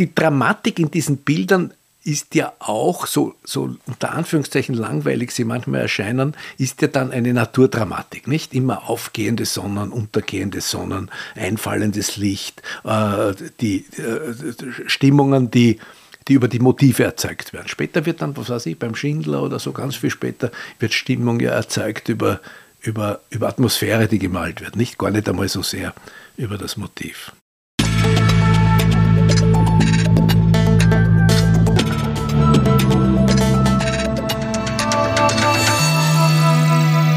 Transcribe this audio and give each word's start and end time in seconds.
die 0.00 0.14
Dramatik 0.14 0.78
in 0.78 0.90
diesen 0.90 1.18
Bildern 1.18 1.72
ist 2.02 2.34
ja 2.34 2.54
auch, 2.58 3.06
so, 3.06 3.34
so 3.44 3.76
unter 3.86 4.12
Anführungszeichen 4.12 4.74
langweilig 4.74 5.32
sie 5.32 5.44
manchmal 5.44 5.82
erscheinen, 5.82 6.34
ist 6.56 6.80
ja 6.80 6.88
dann 6.88 7.12
eine 7.12 7.34
Naturdramatik, 7.34 8.26
nicht? 8.26 8.54
Immer 8.54 8.88
aufgehende 8.88 9.44
Sonnen, 9.44 9.92
untergehende 9.92 10.62
Sonnen, 10.62 11.10
einfallendes 11.34 12.16
Licht, 12.16 12.62
äh, 12.84 13.34
die 13.60 13.84
äh, 13.98 14.32
Stimmungen, 14.86 15.50
die, 15.50 15.78
die 16.26 16.32
über 16.32 16.48
die 16.48 16.60
Motive 16.60 17.04
erzeugt 17.04 17.52
werden. 17.52 17.68
Später 17.68 18.06
wird 18.06 18.22
dann, 18.22 18.34
was 18.34 18.48
weiß 18.48 18.64
ich, 18.66 18.78
beim 18.78 18.94
Schindler 18.94 19.42
oder 19.42 19.58
so 19.58 19.72
ganz 19.72 19.96
viel 19.96 20.10
später, 20.10 20.50
wird 20.78 20.94
Stimmung 20.94 21.38
ja 21.40 21.50
erzeugt 21.50 22.08
über, 22.08 22.40
über, 22.80 23.20
über 23.28 23.48
Atmosphäre, 23.48 24.08
die 24.08 24.18
gemalt 24.18 24.62
wird, 24.62 24.74
nicht 24.74 24.96
gar 24.96 25.10
nicht 25.10 25.28
einmal 25.28 25.48
so 25.48 25.62
sehr 25.62 25.92
über 26.38 26.56
das 26.56 26.78
Motiv. 26.78 27.32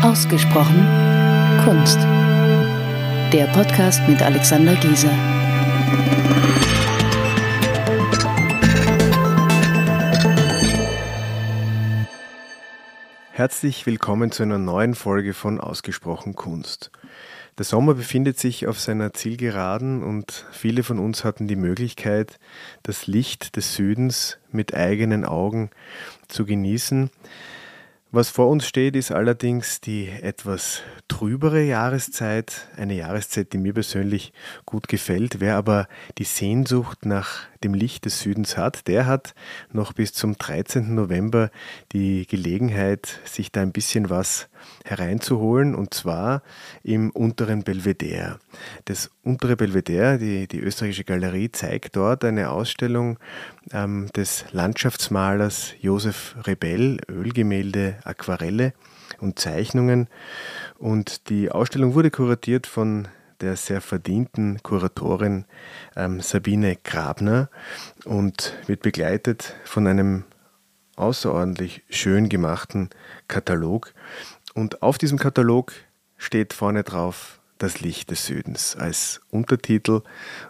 Ausgesprochen 0.04 0.86
Kunst. 1.64 1.98
Der 3.32 3.46
Podcast 3.54 4.02
mit 4.10 4.22
Alexander 4.22 4.76
Gieser. 4.76 5.10
Herzlich 13.32 13.86
willkommen 13.86 14.34
zu 14.34 14.44
einer 14.44 14.58
neuen 14.58 14.94
Folge 14.94 15.34
von 15.34 15.62
Ausgesprochen 15.62 16.36
Kunst. 16.36 16.92
Der 17.58 17.64
Sommer 17.64 17.94
befindet 17.94 18.38
sich 18.38 18.68
auf 18.68 18.82
seiner 18.82 19.14
Zielgeraden 19.14 20.04
und 20.04 20.46
viele 20.52 20.84
von 20.84 21.00
uns 21.00 21.24
hatten 21.24 21.48
die 21.48 21.56
Möglichkeit, 21.56 22.40
das 22.84 23.08
Licht 23.08 23.56
des 23.56 23.76
Südens 23.76 24.38
mit 24.52 24.74
eigenen 24.74 25.24
Augen 25.24 25.70
zu 26.28 26.46
genießen. 26.46 27.10
Was 28.16 28.30
vor 28.30 28.48
uns 28.48 28.68
steht, 28.68 28.96
ist 28.96 29.12
allerdings 29.12 29.82
die 29.82 30.08
etwas 30.08 30.84
trübere 31.08 31.64
Jahreszeit, 31.64 32.68
eine 32.78 32.94
Jahreszeit, 32.94 33.52
die 33.54 33.58
mir 33.58 33.74
persönlich 33.74 34.34
gut 34.68 34.88
gefällt. 34.88 35.40
Wer 35.40 35.56
aber 35.56 35.88
die 36.20 36.24
Sehnsucht 36.24 37.08
nach 37.08 37.48
dem 37.64 37.74
Licht 37.74 38.06
des 38.06 38.20
Südens 38.20 38.58
hat, 38.58 38.88
der 38.88 39.06
hat 39.06 39.34
noch 39.72 39.94
bis 39.94 40.14
zum 40.14 40.38
13. 40.38 40.94
November 40.94 41.50
die 41.92 42.28
Gelegenheit, 42.28 43.20
sich 43.26 43.52
da 43.52 43.62
ein 43.62 43.72
bisschen 43.72 44.10
was 44.10 44.50
hereinzuholen, 44.86 45.76
und 45.76 45.94
zwar 45.94 46.44
im 46.84 47.10
unteren 47.12 47.64
Belvedere. 47.64 48.40
Das 48.86 49.12
untere 49.24 49.56
Belvedere, 49.56 50.18
die, 50.18 50.48
die 50.48 50.60
österreichische 50.60 51.04
Galerie, 51.04 51.52
zeigt 51.52 51.96
dort 51.96 52.24
eine 52.24 52.50
Ausstellung 52.50 53.18
ähm, 53.72 54.10
des 54.16 54.46
Landschaftsmalers 54.52 55.74
Josef 55.80 56.36
Rebell, 56.46 57.00
Ölgemälde, 57.10 57.98
Aquarelle 58.04 58.74
und 59.20 59.40
Zeichnungen. 59.40 60.08
Und 60.78 61.30
die 61.30 61.52
Ausstellung 61.52 61.94
wurde 61.96 62.12
kuratiert 62.12 62.68
von 62.68 63.08
der 63.44 63.58
sehr 63.58 63.82
verdienten 63.82 64.64
Kuratorin 64.64 65.46
ähm, 65.96 66.22
Sabine 66.22 66.78
Grabner 66.82 67.50
und 68.06 68.54
wird 68.68 68.82
begleitet 68.82 69.54
von 69.66 69.86
einem 69.86 70.24
außerordentlich 70.96 71.84
schön 71.90 72.30
gemachten 72.30 72.90
Katalog. 73.28 73.94
Und 74.54 74.82
auf 74.82 74.98
diesem 74.98 75.18
Katalog 75.18 75.74
steht 76.18 76.54
vorne 76.54 76.84
drauf 76.84 77.42
das 77.58 77.82
Licht 77.82 78.12
des 78.12 78.26
Südens 78.26 78.76
als 78.76 79.22
Untertitel. 79.30 80.02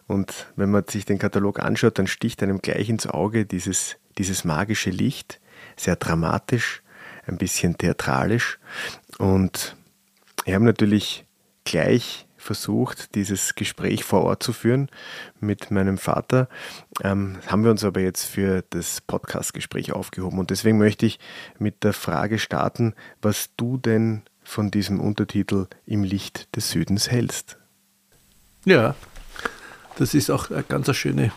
Und 0.07 0.47
wenn 0.55 0.69
man 0.69 0.85
sich 0.87 1.05
den 1.05 1.19
Katalog 1.19 1.59
anschaut, 1.59 1.97
dann 1.97 2.07
sticht 2.07 2.43
einem 2.43 2.59
gleich 2.59 2.89
ins 2.89 3.07
Auge 3.07 3.45
dieses, 3.45 3.97
dieses 4.17 4.43
magische 4.43 4.91
Licht, 4.91 5.39
sehr 5.77 5.95
dramatisch, 5.95 6.83
ein 7.25 7.37
bisschen 7.37 7.77
theatralisch. 7.77 8.59
Und 9.17 9.75
ich 10.45 10.53
habe 10.53 10.65
natürlich 10.65 11.25
gleich 11.63 12.27
versucht, 12.43 13.15
dieses 13.15 13.55
Gespräch 13.55 14.03
vor 14.03 14.23
Ort 14.23 14.43
zu 14.43 14.53
führen 14.53 14.89
mit 15.39 15.71
meinem 15.71 15.97
Vater. 15.97 16.47
Ähm, 17.01 17.37
haben 17.47 17.63
wir 17.63 17.71
uns 17.71 17.83
aber 17.83 18.01
jetzt 18.01 18.25
für 18.25 18.63
das 18.69 19.01
Podcast-Gespräch 19.01 19.93
aufgehoben. 19.93 20.37
Und 20.37 20.49
deswegen 20.49 20.77
möchte 20.77 21.05
ich 21.05 21.19
mit 21.57 21.83
der 21.83 21.93
Frage 21.93 22.37
starten, 22.37 22.93
was 23.21 23.49
du 23.57 23.77
denn 23.77 24.23
von 24.43 24.69
diesem 24.69 24.99
Untertitel 24.99 25.67
Im 25.85 26.03
Licht 26.03 26.55
des 26.55 26.69
Südens 26.69 27.09
hältst. 27.09 27.57
Ja, 28.65 28.95
das 29.97 30.13
ist 30.13 30.29
auch 30.29 30.51
eine 30.51 30.63
ganz 30.63 30.93
schöne, 30.95 31.31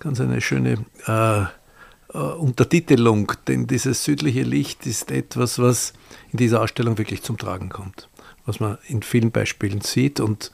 ganz 0.00 0.20
eine 0.20 0.40
schöne 0.40 0.84
äh, 1.06 1.42
äh, 1.42 2.18
Untertitelung, 2.18 3.32
denn 3.46 3.66
dieses 3.66 4.04
südliche 4.04 4.42
Licht 4.42 4.86
ist 4.86 5.10
etwas, 5.10 5.58
was 5.58 5.92
in 6.32 6.38
dieser 6.38 6.62
Ausstellung 6.62 6.96
wirklich 6.98 7.22
zum 7.22 7.36
Tragen 7.36 7.68
kommt 7.68 8.08
was 8.46 8.60
man 8.60 8.78
in 8.88 9.02
vielen 9.02 9.30
Beispielen 9.30 9.80
sieht 9.80 10.20
und 10.20 10.50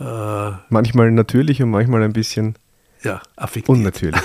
äh, 0.00 0.50
manchmal 0.68 1.10
natürlich 1.10 1.62
und 1.62 1.70
manchmal 1.70 2.02
ein 2.02 2.12
bisschen 2.12 2.56
ja, 3.02 3.22
affektiert. 3.36 3.68
unnatürlich. 3.68 4.20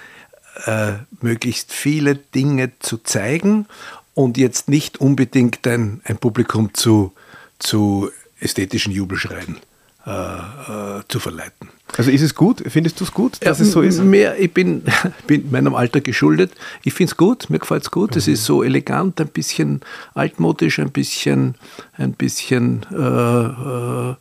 äh, 0.65 0.93
möglichst 1.21 1.73
viele 1.73 2.15
Dinge 2.15 2.71
zu 2.79 2.97
zeigen 2.97 3.65
und 4.13 4.37
jetzt 4.37 4.69
nicht 4.69 5.01
unbedingt 5.01 5.65
ein, 5.67 6.01
ein 6.05 6.17
Publikum 6.17 6.73
zu, 6.73 7.13
zu 7.59 8.09
ästhetischen 8.43 8.91
Jubelschreien 8.91 9.57
äh, 10.05 10.11
äh, 10.11 11.01
zu 11.07 11.19
verleiten. 11.19 11.69
Also 11.95 12.11
ist 12.11 12.21
es 12.21 12.35
gut? 12.35 12.61
Findest 12.67 12.99
du 12.99 13.05
es 13.05 13.13
gut, 13.13 13.37
dass 13.39 13.59
ja, 13.59 13.65
es 13.65 13.71
so 13.71 13.81
ist? 13.81 14.03
Mehr, 14.03 14.37
ich 14.39 14.53
bin, 14.53 14.83
bin 15.27 15.49
meinem 15.49 15.75
Alter 15.75 16.01
geschuldet. 16.01 16.51
Ich 16.83 16.93
finde 16.93 17.11
es 17.11 17.17
gut, 17.17 17.49
mir 17.49 17.59
gefällt 17.59 17.83
es 17.83 17.91
gut. 17.91 18.15
Es 18.15 18.27
mhm. 18.27 18.33
ist 18.33 18.45
so 18.45 18.63
elegant, 18.63 19.21
ein 19.21 19.27
bisschen 19.27 19.81
altmodisch, 20.13 20.79
ein 20.79 20.91
bisschen, 20.91 21.55
ein 21.93 22.13
bisschen 22.13 22.85
äh, 22.91 22.97
äh, 22.97 24.15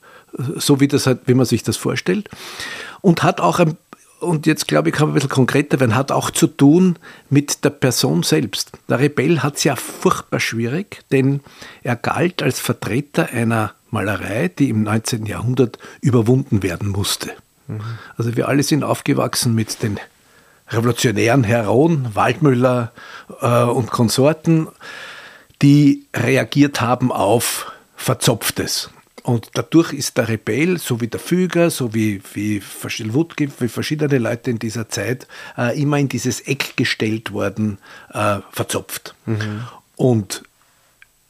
so 0.56 0.80
wie, 0.80 0.88
das 0.88 1.06
halt, 1.06 1.22
wie 1.26 1.34
man 1.34 1.46
sich 1.46 1.62
das 1.62 1.76
vorstellt. 1.76 2.28
Und 3.00 3.22
hat 3.22 3.40
auch 3.40 3.58
ein 3.58 3.76
und 4.20 4.46
jetzt 4.46 4.69
glaube 4.69 4.88
ich, 4.88 4.94
kann 4.94 5.08
man 5.08 5.12
ein 5.12 5.14
bisschen 5.14 5.30
konkreter 5.30 5.80
werden, 5.80 5.96
hat 5.96 6.12
auch 6.12 6.30
zu 6.30 6.46
tun 6.46 6.96
mit 7.28 7.64
der 7.64 7.70
Person 7.70 8.22
selbst. 8.22 8.70
Der 8.88 9.00
Rebell 9.00 9.40
hat 9.40 9.56
es 9.56 9.64
ja 9.64 9.74
furchtbar 9.74 10.38
schwierig, 10.38 11.00
denn 11.10 11.40
er 11.82 11.96
galt 11.96 12.40
als 12.40 12.60
Vertreter 12.60 13.30
einer 13.30 13.74
Malerei, 13.92 14.48
die 14.48 14.68
im 14.70 14.82
19. 14.82 15.26
Jahrhundert 15.26 15.78
überwunden 16.00 16.62
werden 16.62 16.88
musste. 16.88 17.30
Mhm. 17.68 17.80
Also 18.16 18.36
wir 18.36 18.48
alle 18.48 18.62
sind 18.62 18.82
aufgewachsen 18.82 19.54
mit 19.54 19.82
den 19.82 20.00
revolutionären 20.68 21.44
Heroen, 21.44 22.14
Waldmüller 22.14 22.92
äh, 23.40 23.62
und 23.62 23.90
Konsorten, 23.90 24.68
die 25.60 26.06
reagiert 26.14 26.80
haben 26.80 27.12
auf 27.12 27.72
Verzopftes. 27.94 28.90
Und 29.22 29.50
dadurch 29.54 29.92
ist 29.92 30.16
der 30.16 30.28
Rebell, 30.28 30.78
so 30.78 31.00
wie 31.00 31.06
der 31.06 31.20
Füger, 31.20 31.70
so 31.70 31.94
wie, 31.94 32.20
wie 32.34 32.60
wie 32.60 33.68
verschiedene 33.68 34.18
Leute 34.18 34.50
in 34.50 34.58
dieser 34.58 34.88
Zeit, 34.88 35.28
äh, 35.56 35.80
immer 35.80 35.98
in 35.98 36.08
dieses 36.08 36.40
Eck 36.40 36.76
gestellt 36.76 37.32
worden, 37.32 37.78
äh, 38.12 38.38
verzopft. 38.50 39.14
Mhm. 39.26 39.62
Und 39.94 40.42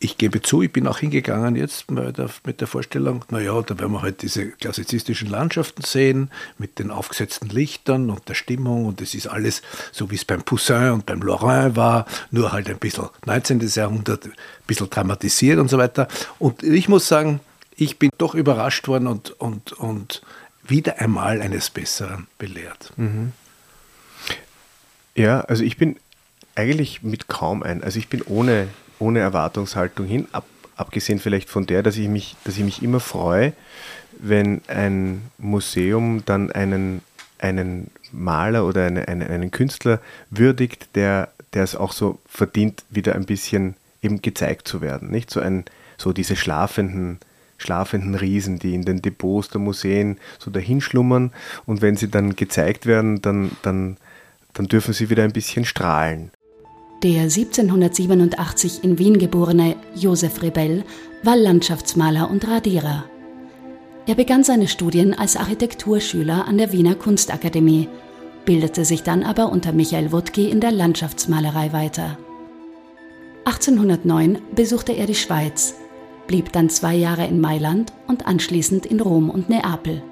ich 0.03 0.19
gebe 0.19 0.43
zu, 0.43 0.63
ich 0.63 0.73
bin 0.73 0.89
auch 0.89 0.99
hingegangen 0.99 1.55
jetzt 1.55 1.91
mit 1.91 2.19
der, 2.19 2.67
Vorstellung, 2.67 3.25
naja, 3.31 3.63
da 3.63 3.79
werden 3.79 3.93
wir 3.93 4.03
halt 4.03 4.23
diese 4.23 4.49
klassizistischen 4.49 5.31
Landschaften 5.31 5.83
sehen, 5.85 6.31
mit 6.59 6.81
den 6.81 6.91
aufgesetzten 6.91 7.49
Lichtern 7.49 8.11
und 8.11 8.29
der 8.29 8.35
Stimmung 8.35 8.87
und 8.87 9.01
es 9.01 9.15
ist 9.15 9.29
alles 9.29 9.63
so, 9.93 10.11
wie 10.11 10.17
es 10.17 10.25
beim 10.25 10.43
Poussin 10.43 10.91
und 10.91 11.07
beim 11.07 11.23
Lorrain 11.23 11.77
war, 11.77 12.07
nur 12.33 12.51
halt 12.51 12.69
ein 12.69 12.79
bisschen 12.79 13.09
19. 13.27 13.61
Jahrhundert, 13.61 14.27
ein 14.27 14.33
bisschen 14.67 14.91
dramatisiert 14.91 15.61
und 15.61 15.69
so 15.69 15.79
weiter. 15.79 16.09
Und 16.41 16.65
ich 16.65 16.89
muss 16.89 17.07
sagen, 17.07 17.39
ich 17.77 18.01
bin 18.01 18.11
doch 18.19 18.35
überrascht 18.35 18.89
worden 18.89 19.07
und, 19.07 19.31
und, 19.41 19.73
und 19.73 20.23
wieder 20.65 21.01
einmal 21.01 21.41
eines 21.41 21.71
Besseren 21.71 22.27
belehrt. 22.39 22.93
Mhm. 22.97 23.33
Ja, 25.15 25.43
also 25.43 25.63
ich 25.63 25.77
bin 25.77 25.97
eigentlich 26.57 27.03
mit 27.03 27.29
kaum 27.29 27.63
ein, 27.63 27.85
also 27.85 28.01
ich 28.01 28.09
bin 28.09 28.23
ohne 28.23 28.69
ohne 29.03 29.19
Erwartungshaltung 29.19 30.07
hin, 30.07 30.29
ab, 30.33 30.47
abgesehen 30.77 31.19
vielleicht 31.19 31.51
von 31.51 31.67
der, 31.67 31.83
dass 31.83 31.97
ich, 31.97 32.09
mich, 32.09 32.37
dass 32.45 32.57
ich 32.57 32.65
mich 32.65 32.83
immer 32.83 33.01
freue, 33.01 33.53
wenn 34.19 34.63
ein 34.69 35.23
Museum 35.39 36.23
dann 36.25 36.53
einen, 36.53 37.03
einen 37.39 37.91
Maler 38.13 38.65
oder 38.65 38.87
eine, 38.87 39.09
eine, 39.09 39.29
einen 39.29 39.51
Künstler 39.51 40.01
würdigt, 40.31 40.95
der, 40.95 41.31
der 41.53 41.65
es 41.65 41.75
auch 41.75 41.93
so 41.93 42.19
verdient, 42.27 42.85
wieder 42.91 43.15
ein 43.15 43.25
bisschen 43.25 43.75
eben 44.03 44.23
gezeigt 44.23 44.69
zu 44.69 44.81
werden. 44.81 45.11
Nicht 45.11 45.31
so 45.31 45.41
ein, 45.41 45.65
so 45.99 46.13
diese 46.13 46.37
schlafenden, 46.37 47.19
schlafenden 47.59 48.15
Riesen, 48.15 48.59
die 48.59 48.75
in 48.75 48.85
den 48.85 49.03
Depots 49.03 49.49
der 49.49 49.61
Museen 49.61 50.19
so 50.39 50.51
dahinschlummern 50.51 51.33
und 51.67 51.83
wenn 51.83 51.97
sie 51.97 52.09
dann 52.09 52.37
gezeigt 52.37 52.87
werden, 52.87 53.21
dann, 53.23 53.53
dann, 53.63 53.97
dann 54.53 54.67
dürfen 54.67 54.95
sie 54.95 55.11
wieder 55.11 55.25
ein 55.25 55.33
bisschen 55.33 55.65
strahlen. 55.65 56.31
Der 57.03 57.23
1787 57.23 58.85
in 58.85 58.97
Wien 58.97 59.19
geborene 59.19 59.75
Josef 59.97 60.41
Rebell 60.41 60.85
war 61.25 61.35
Landschaftsmaler 61.35 62.31
und 62.31 62.47
Radierer. 62.47 63.07
Er 64.07 64.15
begann 64.15 64.45
seine 64.45 64.69
Studien 64.69 65.13
als 65.13 65.37
Architekturschüler 65.37 66.47
an 66.47 66.59
der 66.59 66.71
Wiener 66.71 66.95
Kunstakademie, 66.95 67.89
bildete 68.45 68.85
sich 68.85 69.03
dann 69.03 69.25
aber 69.25 69.51
unter 69.51 69.73
Michael 69.73 70.13
Wuttke 70.13 70.47
in 70.49 70.61
der 70.61 70.71
Landschaftsmalerei 70.71 71.73
weiter. 71.73 72.19
1809 73.47 74.39
besuchte 74.55 74.93
er 74.93 75.07
die 75.07 75.17
Schweiz, 75.17 75.75
blieb 76.29 76.53
dann 76.53 76.71
zwei 76.71 76.95
Jahre 76.95 77.27
in 77.27 77.41
Mailand 77.41 77.93
und 78.07 78.27
anschließend 78.29 78.87
in 78.87 79.01
Rom 79.01 79.29
und 79.29 79.49
Neapel. 79.49 80.05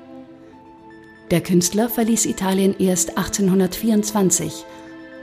Der 1.30 1.40
Künstler 1.40 1.88
verließ 1.88 2.26
Italien 2.26 2.74
erst 2.80 3.16
1824 3.16 4.64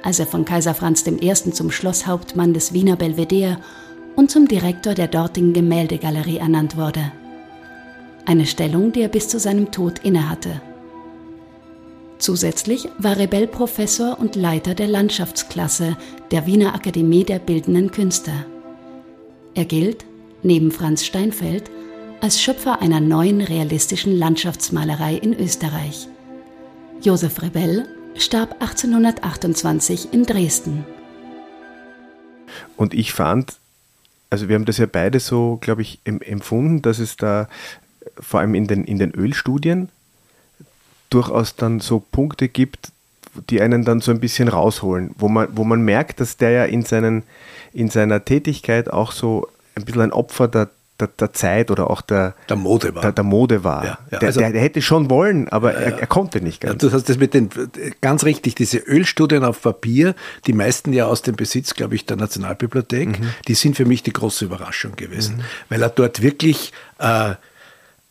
als 0.04 0.20
er 0.20 0.28
von 0.28 0.46
Kaiser 0.46 0.74
Franz 0.74 1.06
I. 1.06 1.34
zum 1.34 1.72
Schlosshauptmann 1.72 2.54
des 2.54 2.74
Wiener 2.74 2.96
Belvedere 2.96 3.58
und 4.16 4.32
zum 4.32 4.48
Direktor 4.48 4.94
der 4.94 5.08
dortigen 5.08 5.54
Gemäldegalerie 5.54 6.38
ernannt 6.38 6.78
wurde. 6.78 7.12
Eine 8.26 8.46
Stellung, 8.46 8.92
die 8.92 9.02
er 9.02 9.08
bis 9.10 9.28
zu 9.28 9.40
seinem 9.40 9.72
Tod 9.72 10.00
innehatte. 10.00 10.62
Zusätzlich 12.18 12.90
war 12.98 13.18
Rebell 13.18 13.48
Professor 13.48 14.20
und 14.20 14.36
Leiter 14.36 14.74
der 14.74 14.88
Landschaftsklasse 14.88 15.96
der 16.32 16.46
Wiener 16.48 16.74
Akademie 16.74 17.24
der 17.24 17.40
Bildenden 17.40 17.92
Künste. 17.92 18.32
Er 19.54 19.66
gilt, 19.66 20.06
neben 20.42 20.72
Franz 20.72 21.06
Steinfeld, 21.06 21.70
als 22.20 22.42
Schöpfer 22.42 22.82
einer 22.82 23.00
neuen 23.00 23.42
realistischen 23.42 24.18
Landschaftsmalerei 24.18 25.16
in 25.16 25.40
Österreich. 25.40 26.08
Josef 27.02 27.42
Rebell 27.44 27.88
starb 28.18 28.54
1828 28.62 30.14
in 30.14 30.26
Dresden. 30.26 30.86
Und 32.76 32.94
ich 32.94 33.14
fand, 33.14 33.58
also 34.30 34.48
wir 34.50 34.56
haben 34.56 34.66
das 34.66 34.78
ja 34.78 34.86
beide 34.86 35.20
so, 35.20 35.58
glaube 35.62 35.82
ich, 35.82 36.00
empfunden, 36.04 36.82
dass 36.82 37.00
es 37.00 37.18
da 37.18 37.48
vor 38.20 38.40
allem 38.40 38.56
in 38.56 38.68
den, 38.68 38.84
in 38.84 39.00
den 39.00 39.14
Ölstudien 39.14 39.90
durchaus 41.10 41.56
dann 41.56 41.80
so 41.80 42.00
Punkte 42.00 42.48
gibt, 42.50 42.92
die 43.50 43.62
einen 43.62 43.86
dann 43.86 44.02
so 44.02 44.12
ein 44.12 44.20
bisschen 44.20 44.48
rausholen, 44.48 45.12
wo 45.18 45.28
man, 45.30 45.48
wo 45.56 45.64
man 45.64 45.82
merkt, 45.82 46.20
dass 46.20 46.38
der 46.38 46.52
ja 46.52 46.66
in, 46.66 46.84
seinen, 46.84 47.24
in 47.74 47.90
seiner 47.90 48.26
Tätigkeit 48.26 48.92
auch 48.92 49.12
so 49.12 49.48
ein 49.76 49.86
bisschen 49.86 50.02
ein 50.02 50.12
Opfer 50.12 50.48
der, 50.48 50.70
der, 51.00 51.08
der, 51.08 51.34
Zeit 51.34 51.72
oder 51.72 51.90
auch 51.90 52.02
der, 52.02 52.36
der 52.50 52.56
Mode 52.56 52.96
war. 52.96 53.02
Der, 53.02 53.12
der 53.12 53.24
Mode 53.24 53.64
war. 53.64 53.86
Ja, 53.86 53.98
ja, 54.12 54.20
der, 54.20 54.28
also, 54.28 54.40
der, 54.40 54.50
hätte 54.50 54.82
schon 54.82 55.10
wollen, 55.10 55.48
aber 55.50 55.74
ja, 55.74 55.80
er, 55.80 56.00
er, 56.00 56.08
konnte 56.08 56.42
nicht 56.42 56.62
ganz. 56.62 56.82
du 56.82 56.92
hast 56.92 57.08
das 57.10 57.18
mit 57.18 57.34
den, 57.34 57.50
ganz 58.02 58.24
richtig, 58.24 58.56
diese 58.56 58.78
Ölstudien 58.80 59.44
auf 59.44 59.62
Papier, 59.62 60.16
die 60.48 60.54
meisten 60.54 60.94
ja 60.94 61.06
aus 61.06 61.22
dem 61.22 61.36
Besitz, 61.36 61.74
glaube 61.74 61.96
ich, 61.96 62.06
der 62.06 62.18
Nationalbibliothek, 62.18 63.20
mhm. 63.20 63.30
die 63.48 63.54
sind 63.54 63.76
für 63.76 63.86
mich 63.86 64.04
die 64.04 64.14
große 64.14 64.46
Überraschung 64.46 64.96
gewesen, 64.96 65.38
mhm. 65.38 65.42
weil 65.70 65.82
er 65.82 65.90
dort 65.90 66.22
wirklich 66.22 66.74
äh, 67.00 67.36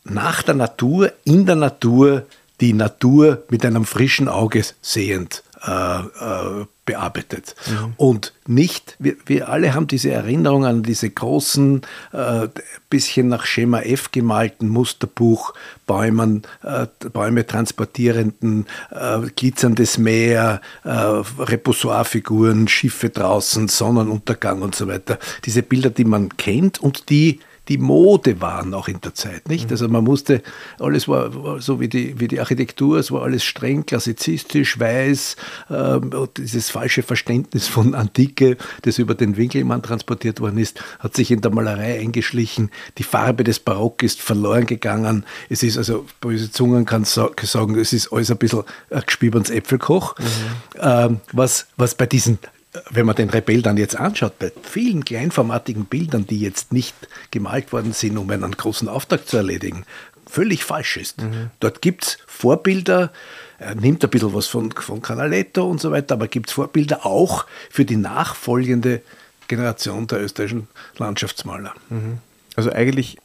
nach 0.05 0.43
der 0.43 0.55
Natur, 0.55 1.13
in 1.25 1.47
der 1.47 1.57
Natur, 1.57 2.27
die 2.61 2.73
Natur 2.73 3.43
mit 3.51 3.65
einem 3.67 3.85
frischen 3.85 4.29
Auge 4.29 4.63
sehend 4.81 5.43
äh, 5.65 6.01
äh, 6.01 6.67
bearbeitet. 6.85 7.55
Mhm. 7.69 7.95
Und 7.97 8.33
nicht, 8.47 8.97
wir, 8.99 9.17
wir 9.27 9.49
alle 9.49 9.75
haben 9.75 9.87
diese 9.87 10.11
Erinnerung 10.11 10.65
an 10.65 10.83
diese 10.83 11.11
großen, 11.11 11.83
äh, 12.13 12.49
bisschen 12.91 13.29
nach 13.29 13.45
Schema 13.45 13.81
F 13.81 14.13
gemalten 14.13 14.69
Musterbuch, 14.69 15.55
Bäumen, 15.87 16.43
äh, 16.63 16.87
Bäume 17.13 17.47
transportierenden, 17.47 18.67
äh, 18.91 19.21
glitzerndes 19.35 19.99
Meer, 19.99 20.61
äh, 20.85 20.91
Repoussoirfiguren, 20.91 22.69
Schiffe 22.69 23.11
draußen, 23.11 23.69
Sonnenuntergang 23.69 24.63
und 24.63 24.75
so 24.75 24.87
weiter. 24.87 25.19
Diese 25.45 25.63
Bilder, 25.63 25.91
die 25.91 26.05
man 26.05 26.37
kennt 26.37 26.81
und 26.81 27.11
die 27.11 27.41
die 27.69 27.79
Mode 27.79 28.41
waren 28.41 28.75
auch 28.75 28.89
in 28.89 29.01
der 29.01 29.15
Zeit, 29.15 29.49
nicht? 29.49 29.67
Mhm. 29.67 29.71
Also 29.73 29.89
man 29.89 30.05
musste, 30.05 30.43
alles 30.79 31.09
war, 31.09 31.35
war, 31.43 31.61
so 31.61 31.81
wie 31.81 31.89
die, 31.89 32.19
wie 32.21 32.29
die 32.29 32.41
Architektur, 32.41 32.99
es 32.99 33.11
war 33.11 33.23
alles 33.23 33.45
streng 33.45 33.85
klassizistisch, 33.87 34.79
weiß, 34.79 35.37
äh, 35.71 36.01
dieses 36.37 36.71
falsche 36.71 37.03
Verständnis 37.03 37.67
von 37.69 37.95
Antike, 37.95 38.57
das 38.83 38.99
über 38.99 39.15
den 39.15 39.37
Winkelmann 39.37 39.83
transportiert 39.83 40.41
worden 40.41 40.59
ist, 40.59 40.81
hat 40.99 41.17
sich 41.17 41.31
in 41.31 41.41
der 41.41 41.51
Malerei 41.51 41.99
eingeschlichen. 41.99 42.71
Die 42.99 43.03
Farbe 43.03 43.45
des 43.45 43.59
Barock 43.59 44.03
ist 44.03 44.21
verloren 44.21 44.67
gegangen. 44.67 45.25
Es 45.49 45.63
ist 45.63 45.79
also, 45.79 46.07
böse 46.21 46.51
Zungen 46.51 46.85
kann 46.85 47.05
sagen, 47.05 47.79
es 47.79 47.93
ist 47.93 48.13
alles 48.13 48.31
ein 48.31 48.39
bisschen 48.39 48.63
ein 48.91 49.03
gespiebens 49.05 49.51
Äpfelkoch. 49.51 50.17
Mhm. 50.19 50.25
Ähm, 50.81 51.21
was, 51.33 51.67
was 51.77 51.95
bei 51.95 52.07
diesen 52.07 52.39
wenn 52.91 53.07
man 53.07 53.17
den 53.17 53.31
Rebell 53.31 53.63
dann 53.63 53.77
jetzt 53.77 53.97
anschaut, 53.97 54.39
bei 54.39 54.53
vielen 54.63 55.05
kleinformatigen 55.05 55.87
Bildern, 55.87 56.27
die 56.27 56.41
jetzt 56.41 56.73
nicht 56.73 56.95
gemalt 57.31 57.73
worden 57.73 57.93
sind, 57.93 58.17
um 58.19 58.31
einen 58.31 58.53
großen 58.53 58.89
Auftrag 58.89 59.27
zu 59.27 59.37
erledigen, 59.37 59.85
völlig 60.27 60.65
falsch 60.65 60.97
ist. 60.97 61.23
Mhm. 61.23 61.51
Dort 61.61 61.83
gibt 61.83 62.05
es 62.05 62.19
Vorbilder, 62.27 63.13
er 63.59 63.75
nimmt 63.75 64.05
ein 64.05 64.11
bisschen 64.11 64.35
was 64.35 64.47
von, 64.47 64.73
von 64.73 65.01
Canaletto 65.01 65.69
und 65.69 65.81
so 65.81 65.91
weiter, 65.91 66.15
aber 66.15 66.29
gibt 66.29 66.49
es 66.49 66.55
Vorbilder 66.55 67.07
auch 67.07 67.47
für 67.71 67.85
die 67.85 67.97
nachfolgende 67.97 69.01
Generation 69.49 70.07
der 70.07 70.23
österreichischen 70.23 70.69
Landschaftsmaler. 70.99 71.73
Mhm. 71.89 72.19
Also 72.57 72.73
eigentlich 72.73 73.19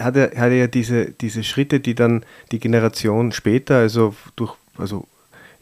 hat 0.00 0.16
er, 0.16 0.28
hat 0.30 0.50
er 0.50 0.54
ja 0.54 0.66
diese, 0.66 1.10
diese 1.10 1.44
Schritte, 1.44 1.80
die 1.80 1.94
dann 1.94 2.24
die 2.52 2.58
Generation 2.58 3.32
später, 3.32 3.76
also 3.76 4.14
durch 4.36 4.54
also 4.78 5.06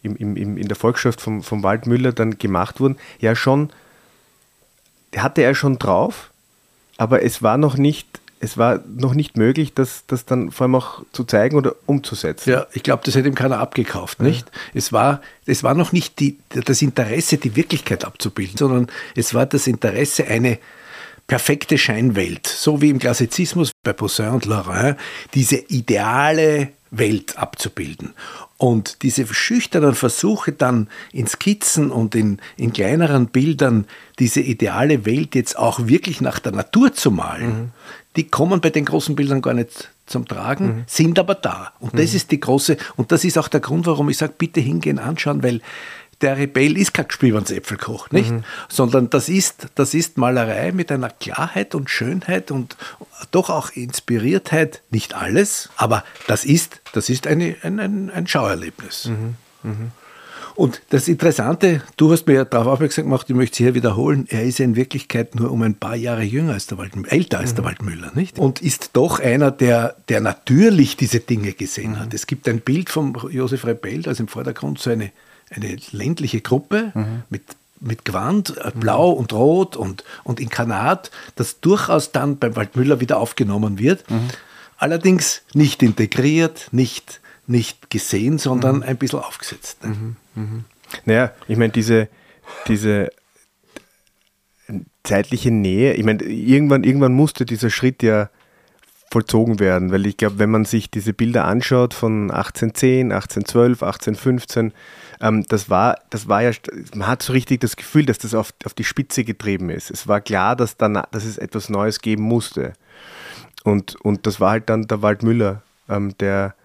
im, 0.05 0.37
im, 0.37 0.57
in 0.57 0.69
der 0.69 0.77
Volksschrift 0.77 1.21
vom, 1.21 1.43
vom 1.43 1.63
Waldmüller 1.63 2.13
dann 2.13 2.39
gemacht 2.39 2.81
wurden, 2.81 2.97
ja 3.21 3.35
schon, 3.35 3.71
hatte 5.17 5.43
er 5.43 5.55
schon 5.55 5.79
drauf, 5.79 6.31
aber 6.97 7.23
es 7.23 7.43
war 7.43 7.57
noch 7.57 7.77
nicht, 7.77 8.21
es 8.41 8.59
war 8.59 8.81
noch 8.87 9.15
nicht 9.15 9.37
möglich, 9.37 9.75
das, 9.75 10.05
das 10.07 10.27
dann 10.27 10.51
vor 10.51 10.67
allem 10.67 10.75
auch 10.75 11.03
zu 11.13 11.25
zeigen 11.25 11.57
oder 11.57 11.75
umzusetzen. 11.87 12.51
Ja, 12.51 12.67
ich 12.73 12.83
glaube, 12.83 13.03
das 13.05 13.15
hätte 13.15 13.29
ihm 13.29 13.35
keiner 13.35 13.59
abgekauft, 13.59 14.21
nicht? 14.21 14.47
Ja. 14.47 14.61
Es, 14.75 14.93
war, 14.93 15.23
es 15.47 15.63
war 15.63 15.75
noch 15.75 15.93
nicht 15.93 16.21
die, 16.21 16.39
das 16.51 16.83
Interesse, 16.83 17.39
die 17.39 17.57
Wirklichkeit 17.57 18.05
abzubilden, 18.05 18.57
sondern 18.59 18.89
es 19.15 19.35
war 19.35 19.47
das 19.47 19.67
Interesse, 19.67 20.27
eine 20.27 20.59
perfekte 21.27 21.79
Scheinwelt, 21.79 22.47
so 22.47 22.83
wie 22.83 22.91
im 22.91 22.99
Klassizismus 22.99 23.73
bei 23.83 23.95
Poussin 23.95 24.29
und 24.29 24.45
Lorrain, 24.45 24.97
diese 25.33 25.57
ideale 25.57 26.69
Welt 26.99 27.39
abzubilden. 27.39 28.15
Und 28.57 29.03
diese 29.03 29.27
schüchternen 29.27 29.95
Versuche 29.95 30.53
dann 30.53 30.89
in 31.13 31.27
Skizzen 31.27 31.91
und 31.91 32.15
in, 32.15 32.39
in 32.57 32.73
kleineren 32.73 33.27
Bildern 33.27 33.87
diese 34.19 34.41
ideale 34.41 35.05
Welt 35.05 35.35
jetzt 35.35 35.59
auch 35.59 35.87
wirklich 35.87 36.21
nach 36.21 36.39
der 36.39 36.53
Natur 36.53 36.93
zu 36.93 37.11
malen, 37.11 37.49
mhm. 37.49 37.71
die 38.17 38.29
kommen 38.29 38.61
bei 38.61 38.71
den 38.71 38.85
großen 38.85 39.17
Bildern 39.17 39.43
gar 39.43 39.55
nicht 39.55 39.91
zum 40.07 40.27
Tragen, 40.29 40.67
mhm. 40.67 40.85
sind 40.87 41.19
aber 41.19 41.35
da. 41.35 41.73
Und 41.81 41.95
das 41.95 42.11
mhm. 42.11 42.17
ist 42.17 42.31
die 42.31 42.41
große, 42.41 42.77
und 42.97 43.11
das 43.11 43.25
ist 43.25 43.39
auch 43.39 43.49
der 43.49 43.61
Grund, 43.61 43.87
warum 43.87 44.09
ich 44.09 44.19
sage, 44.19 44.35
bitte 44.37 44.61
hingehen, 44.61 44.99
anschauen, 44.99 45.43
weil 45.43 45.61
der 46.21 46.37
Rebell 46.37 46.77
ist 46.77 46.95
kein 46.95 47.11
Spielwandsäpfelkoch, 47.11 48.11
nicht? 48.11 48.31
Mhm. 48.31 48.45
Sondern 48.69 49.11
das 49.11 49.29
ist, 49.29 49.69
das 49.75 49.95
ist 49.95 50.19
Malerei 50.19 50.73
mit 50.73 50.91
einer 50.93 51.11
Klarheit 51.11 51.75
und 51.75 51.91
Schönheit 51.91 52.51
und 52.51 52.77
doch 53.31 53.51
auch 53.51 53.71
Inspiriertheit. 53.71 54.83
Nicht 54.91 55.15
alles, 55.15 55.71
aber 55.77 56.05
das 56.27 56.45
ist, 56.45 56.81
das 56.93 57.09
ist 57.09 57.27
eine, 57.27 57.57
ein, 57.63 57.81
ein, 57.81 58.11
ein 58.11 58.27
Schauerlebnis. 58.27 59.07
Mhm. 59.07 59.37
Mhm. 59.63 59.93
Und 60.57 60.83
das 60.91 61.09
Interessante, 61.09 61.83
du 61.97 62.13
hast 62.13 62.27
mir 62.27 62.35
ja 62.35 62.45
darauf 62.45 62.75
aufmerksam 62.75 63.07
gemacht, 63.07 63.29
ich 63.29 63.35
möchte 63.35 63.55
es 63.55 63.59
hier 63.59 63.75
wiederholen, 63.75 64.27
er 64.29 64.45
ist 64.45 64.61
in 64.61 64.77
Wirklichkeit 64.77 65.35
nur 65.35 65.51
um 65.51 65.63
ein 65.63 65.75
paar 65.75 65.97
Jahre 65.97 66.23
jünger 66.23 66.53
als 66.53 66.69
der 66.69 66.79
Waldmüller, 66.79 67.13
älter 67.13 67.39
als 67.41 67.53
mhm. 67.53 67.57
der 67.57 67.65
Waldmüller, 67.65 68.13
nicht? 68.15 68.39
Und 68.39 68.63
ist 68.63 68.91
doch 68.93 69.19
einer, 69.19 69.51
der, 69.51 69.97
der 70.09 70.21
natürlich 70.21 70.97
diese 70.97 71.19
Dinge 71.19 71.53
gesehen 71.55 71.93
mhm. 71.93 72.01
hat. 72.01 72.15
Es 72.15 72.29
gibt 72.29 72.49
ein 72.49 72.61
Bild 72.61 72.89
von 72.89 73.17
Josef 73.31 73.67
Rebell, 73.67 74.03
da 74.03 74.13
ist 74.13 74.21
im 74.21 74.29
Vordergrund 74.29 74.79
so 74.79 74.91
eine 74.91 75.11
eine 75.55 75.77
ländliche 75.93 76.41
Gruppe 76.41 76.93
mhm. 76.95 77.23
mit, 77.31 77.43
mit 77.81 78.05
Gewand, 78.05 78.57
äh, 78.59 78.73
blau 78.75 79.13
mhm. 79.13 79.19
und 79.19 79.33
rot 79.33 79.77
und, 79.77 80.05
und 80.25 80.41
Inkarnat, 80.41 81.11
das 81.37 81.61
durchaus 81.61 82.13
dann 82.13 82.39
beim 82.39 82.57
Waldmüller 82.57 83.01
wieder 83.01 83.19
aufgenommen 83.19 83.79
wird. 83.79 84.09
Mhm. 84.11 84.29
Allerdings 84.77 85.43
nicht 85.53 85.83
integriert, 85.83 86.69
nicht, 86.73 87.21
nicht 87.47 87.91
gesehen, 87.91 88.39
sondern 88.39 88.77
mhm. 88.77 88.83
ein 88.83 88.97
bisschen 88.97 89.21
aufgesetzt. 89.21 89.85
Ne? 89.85 89.91
Mhm. 89.91 90.17
Mhm. 90.35 90.65
Naja, 91.05 91.33
ich 91.49 91.57
meine, 91.57 91.73
diese, 91.73 92.09
diese 92.69 93.11
zeitliche 95.03 95.51
Nähe, 95.51 95.95
ich 95.95 96.05
meine, 96.05 96.23
irgendwann, 96.23 96.85
irgendwann 96.85 97.13
musste 97.13 97.45
dieser 97.45 97.71
Schritt 97.71 98.03
ja 98.03 98.31
vollzogen 99.15 99.61
werden, 99.61 99.93
weil 99.93 100.07
ich 100.07 100.17
glaube, 100.17 100.41
wenn 100.41 100.51
man 100.51 100.65
sich 100.65 100.91
diese 100.91 101.13
Bilder 101.13 101.45
anschaut 101.45 101.95
von 101.95 102.33
1810, 102.33 103.13
1812, 103.13 103.83
1815, 103.85 104.73
ähm, 105.21 105.45
das, 105.45 105.71
war, 105.71 106.01
das 106.11 106.27
war 106.27 106.43
ja, 106.43 106.51
man 106.97 107.07
hat 107.07 107.23
so 107.23 107.33
richtig 107.33 107.61
das 107.61 107.77
Gefühl, 107.77 108.07
dass 108.07 108.19
das 108.19 108.35
auf, 108.35 108.53
auf 108.65 108.75
die 108.75 108.83
Spitze 108.83 109.23
getrieben 109.23 109.71
ist. 109.71 109.93
Es 109.93 110.09
war 110.09 110.21
klar, 110.21 110.57
dass, 110.57 110.77
dann, 110.77 111.01
dass 111.13 111.25
es 111.25 111.39
etwas 111.39 111.69
Neues 111.69 112.01
geben 112.01 112.25
musste. 112.25 112.73
Und, 113.63 113.95
und 114.01 114.27
das 114.27 114.41
war 114.41 114.51
halt 114.51 114.69
dann 114.69 114.89
der 114.89 115.01
Waldmüller, 115.01 115.63
ähm, 115.89 116.19
der, 116.19 116.57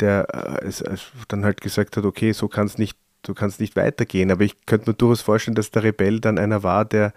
der 0.00 0.26
äh, 0.60 0.66
es, 0.66 0.82
es 0.82 1.10
dann 1.28 1.42
halt 1.42 1.62
gesagt 1.62 1.96
hat, 1.96 2.04
okay, 2.04 2.32
so 2.32 2.48
kann 2.48 2.66
es 2.66 2.76
nicht, 2.76 2.98
so 3.26 3.32
kann 3.32 3.48
es 3.48 3.58
nicht 3.58 3.76
weitergehen. 3.76 4.30
Aber 4.30 4.44
ich 4.44 4.66
könnte 4.66 4.90
mir 4.90 4.94
durchaus 4.94 5.22
vorstellen, 5.22 5.54
dass 5.54 5.70
der 5.70 5.84
Rebell 5.84 6.20
dann 6.20 6.38
einer 6.38 6.62
war, 6.62 6.84
der, 6.84 7.14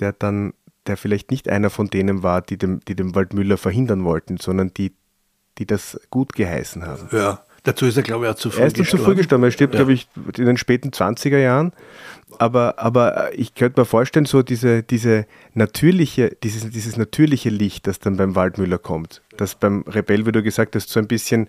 der 0.00 0.12
dann, 0.12 0.54
der 0.86 0.96
vielleicht 0.96 1.30
nicht 1.30 1.48
einer 1.48 1.70
von 1.70 1.88
denen 1.88 2.22
war, 2.22 2.42
die 2.42 2.58
dem, 2.58 2.80
die 2.86 2.94
dem 2.94 3.14
Waldmüller 3.14 3.56
verhindern 3.56 4.04
wollten, 4.04 4.36
sondern 4.36 4.72
die, 4.74 4.92
die 5.58 5.66
das 5.66 6.00
gut 6.10 6.34
geheißen 6.34 6.84
haben. 6.86 7.08
Ja, 7.12 7.44
Dazu 7.64 7.86
ist 7.86 7.96
er, 7.96 8.02
glaube 8.02 8.24
ich, 8.24 8.30
auch 8.32 8.34
zu 8.34 8.50
früh 8.50 8.64
gestorben. 8.64 8.64
Er 8.64 8.66
ist 8.66 8.76
gestorben. 8.76 9.04
zu 9.04 9.04
früh 9.04 9.14
gestorben. 9.14 9.44
Er 9.44 9.50
stirbt, 9.52 9.74
ja. 9.74 9.78
glaube 9.78 9.92
ich, 9.92 10.08
in 10.36 10.46
den 10.46 10.56
späten 10.56 10.90
20er 10.90 11.38
Jahren. 11.38 11.72
Aber, 12.38 12.78
aber 12.78 13.38
ich 13.38 13.54
könnte 13.54 13.80
mir 13.80 13.84
vorstellen, 13.84 14.26
so 14.26 14.42
diese, 14.42 14.82
diese 14.82 15.26
natürliche, 15.54 16.36
dieses, 16.42 16.68
dieses 16.70 16.96
natürliche 16.96 17.50
Licht, 17.50 17.86
das 17.86 18.00
dann 18.00 18.16
beim 18.16 18.34
Waldmüller 18.34 18.78
kommt, 18.78 19.22
das 19.36 19.54
beim 19.54 19.82
Rebell, 19.82 20.26
wie 20.26 20.32
du 20.32 20.42
gesagt 20.42 20.74
hast, 20.74 20.88
so 20.88 20.98
ein 20.98 21.06
bisschen 21.06 21.48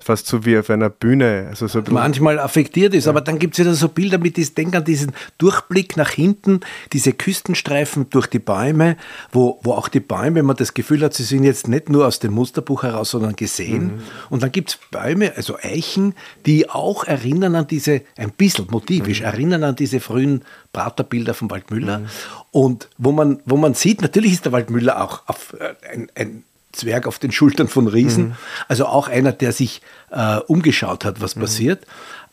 fast 0.00 0.26
so 0.26 0.44
wie 0.44 0.58
auf 0.58 0.70
einer 0.70 0.90
Bühne. 0.90 1.46
Also 1.48 1.66
so 1.66 1.82
Manchmal 1.90 2.38
affektiert 2.38 2.94
ist, 2.94 3.04
ja. 3.04 3.10
aber 3.10 3.20
dann 3.20 3.38
gibt 3.38 3.54
es 3.54 3.60
wieder 3.60 3.74
so 3.74 3.88
Bilder 3.88 4.18
mit, 4.18 4.38
ich 4.38 4.54
denke 4.54 4.78
an 4.78 4.84
diesen 4.84 5.12
Durchblick 5.38 5.96
nach 5.96 6.10
hinten, 6.10 6.60
diese 6.92 7.12
Küstenstreifen 7.12 8.10
durch 8.10 8.26
die 8.26 8.38
Bäume, 8.38 8.96
wo, 9.32 9.60
wo 9.62 9.72
auch 9.72 9.88
die 9.88 10.00
Bäume, 10.00 10.36
wenn 10.36 10.46
man 10.46 10.56
das 10.56 10.74
Gefühl 10.74 11.02
hat, 11.02 11.14
sie 11.14 11.22
sind 11.22 11.44
jetzt 11.44 11.68
nicht 11.68 11.88
nur 11.88 12.06
aus 12.06 12.18
dem 12.18 12.32
Musterbuch 12.32 12.82
heraus, 12.82 13.10
sondern 13.10 13.36
gesehen. 13.36 13.84
Mhm. 13.84 14.02
Und 14.30 14.42
dann 14.42 14.52
gibt 14.52 14.70
es 14.70 14.78
Bäume, 14.90 15.32
also 15.36 15.56
Eichen, 15.60 16.14
die 16.46 16.70
auch 16.70 17.04
erinnern 17.04 17.54
an 17.54 17.66
diese, 17.66 18.02
ein 18.16 18.30
bisschen 18.30 18.66
motivisch, 18.70 19.20
mhm. 19.20 19.26
erinnern 19.26 19.64
an 19.64 19.76
diese 19.76 20.00
frühen 20.00 20.42
Praterbilder 20.72 21.34
von 21.34 21.50
Waldmüller. 21.50 22.00
Mhm. 22.00 22.06
Und 22.50 22.88
wo 22.98 23.12
man, 23.12 23.40
wo 23.44 23.56
man 23.56 23.74
sieht, 23.74 24.02
natürlich 24.02 24.32
ist 24.32 24.44
der 24.44 24.52
Waldmüller 24.52 25.02
auch 25.02 25.22
auf, 25.26 25.54
äh, 25.58 25.74
ein, 25.92 26.08
ein 26.14 26.44
Zwerg 26.74 27.06
auf 27.06 27.18
den 27.18 27.32
Schultern 27.32 27.68
von 27.68 27.86
Riesen. 27.86 28.28
Mhm. 28.28 28.34
Also 28.68 28.86
auch 28.86 29.08
einer, 29.08 29.32
der 29.32 29.52
sich 29.52 29.82
äh, 30.10 30.38
umgeschaut 30.46 31.04
hat, 31.04 31.20
was 31.20 31.36
mhm. 31.36 31.40
passiert. 31.42 31.86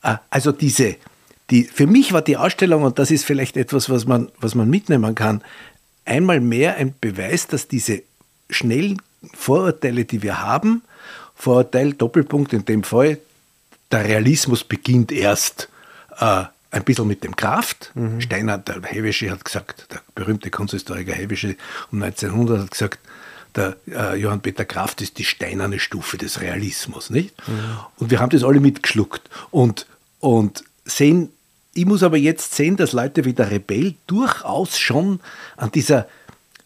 Äh, 0.03 0.15
also 0.29 0.51
diese, 0.51 0.95
die, 1.49 1.63
für 1.63 1.87
mich 1.87 2.13
war 2.13 2.21
die 2.21 2.37
Ausstellung, 2.37 2.83
und 2.83 2.99
das 2.99 3.11
ist 3.11 3.25
vielleicht 3.25 3.57
etwas, 3.57 3.89
was 3.89 4.05
man, 4.05 4.29
was 4.39 4.55
man 4.55 4.69
mitnehmen 4.69 5.15
kann, 5.15 5.41
einmal 6.05 6.39
mehr 6.39 6.77
ein 6.77 6.93
Beweis, 6.99 7.47
dass 7.47 7.67
diese 7.67 8.03
schnellen 8.49 9.01
Vorurteile, 9.33 10.05
die 10.05 10.23
wir 10.23 10.41
haben, 10.41 10.81
Vorurteil, 11.35 11.93
Doppelpunkt 11.93 12.53
in 12.53 12.65
dem 12.65 12.83
Fall, 12.83 13.17
der 13.91 14.05
Realismus 14.05 14.63
beginnt 14.63 15.11
erst 15.11 15.69
äh, 16.19 16.43
ein 16.71 16.83
bisschen 16.83 17.07
mit 17.07 17.23
dem 17.23 17.35
Kraft. 17.35 17.91
Mhm. 17.95 18.21
Steiner, 18.21 18.57
der 18.57 18.81
Hewische 18.83 19.29
hat 19.29 19.43
gesagt, 19.43 19.87
der 19.91 20.01
berühmte 20.15 20.49
Kunsthistoriker 20.49 21.13
Hewische 21.13 21.55
um 21.91 22.01
1900 22.01 22.61
hat 22.61 22.71
gesagt, 22.71 22.99
der 23.55 23.77
äh, 23.87 24.15
Johann 24.15 24.41
Peter 24.41 24.65
Kraft 24.65 25.01
ist 25.01 25.17
die 25.17 25.23
steinerne 25.23 25.79
Stufe 25.79 26.17
des 26.17 26.41
Realismus, 26.41 27.09
nicht? 27.09 27.35
Mhm. 27.47 27.53
Und 27.97 28.11
wir 28.11 28.19
haben 28.19 28.29
das 28.29 28.43
alle 28.43 28.59
mitgeschluckt 28.59 29.29
und, 29.49 29.85
und 30.19 30.63
sehen, 30.85 31.29
ich 31.73 31.85
muss 31.85 32.03
aber 32.03 32.17
jetzt 32.17 32.55
sehen, 32.55 32.77
dass 32.77 32.91
Leute 32.91 33.25
wie 33.25 33.33
der 33.33 33.51
Rebell 33.51 33.95
durchaus 34.07 34.77
schon 34.77 35.19
an 35.57 35.71
dieser 35.71 36.07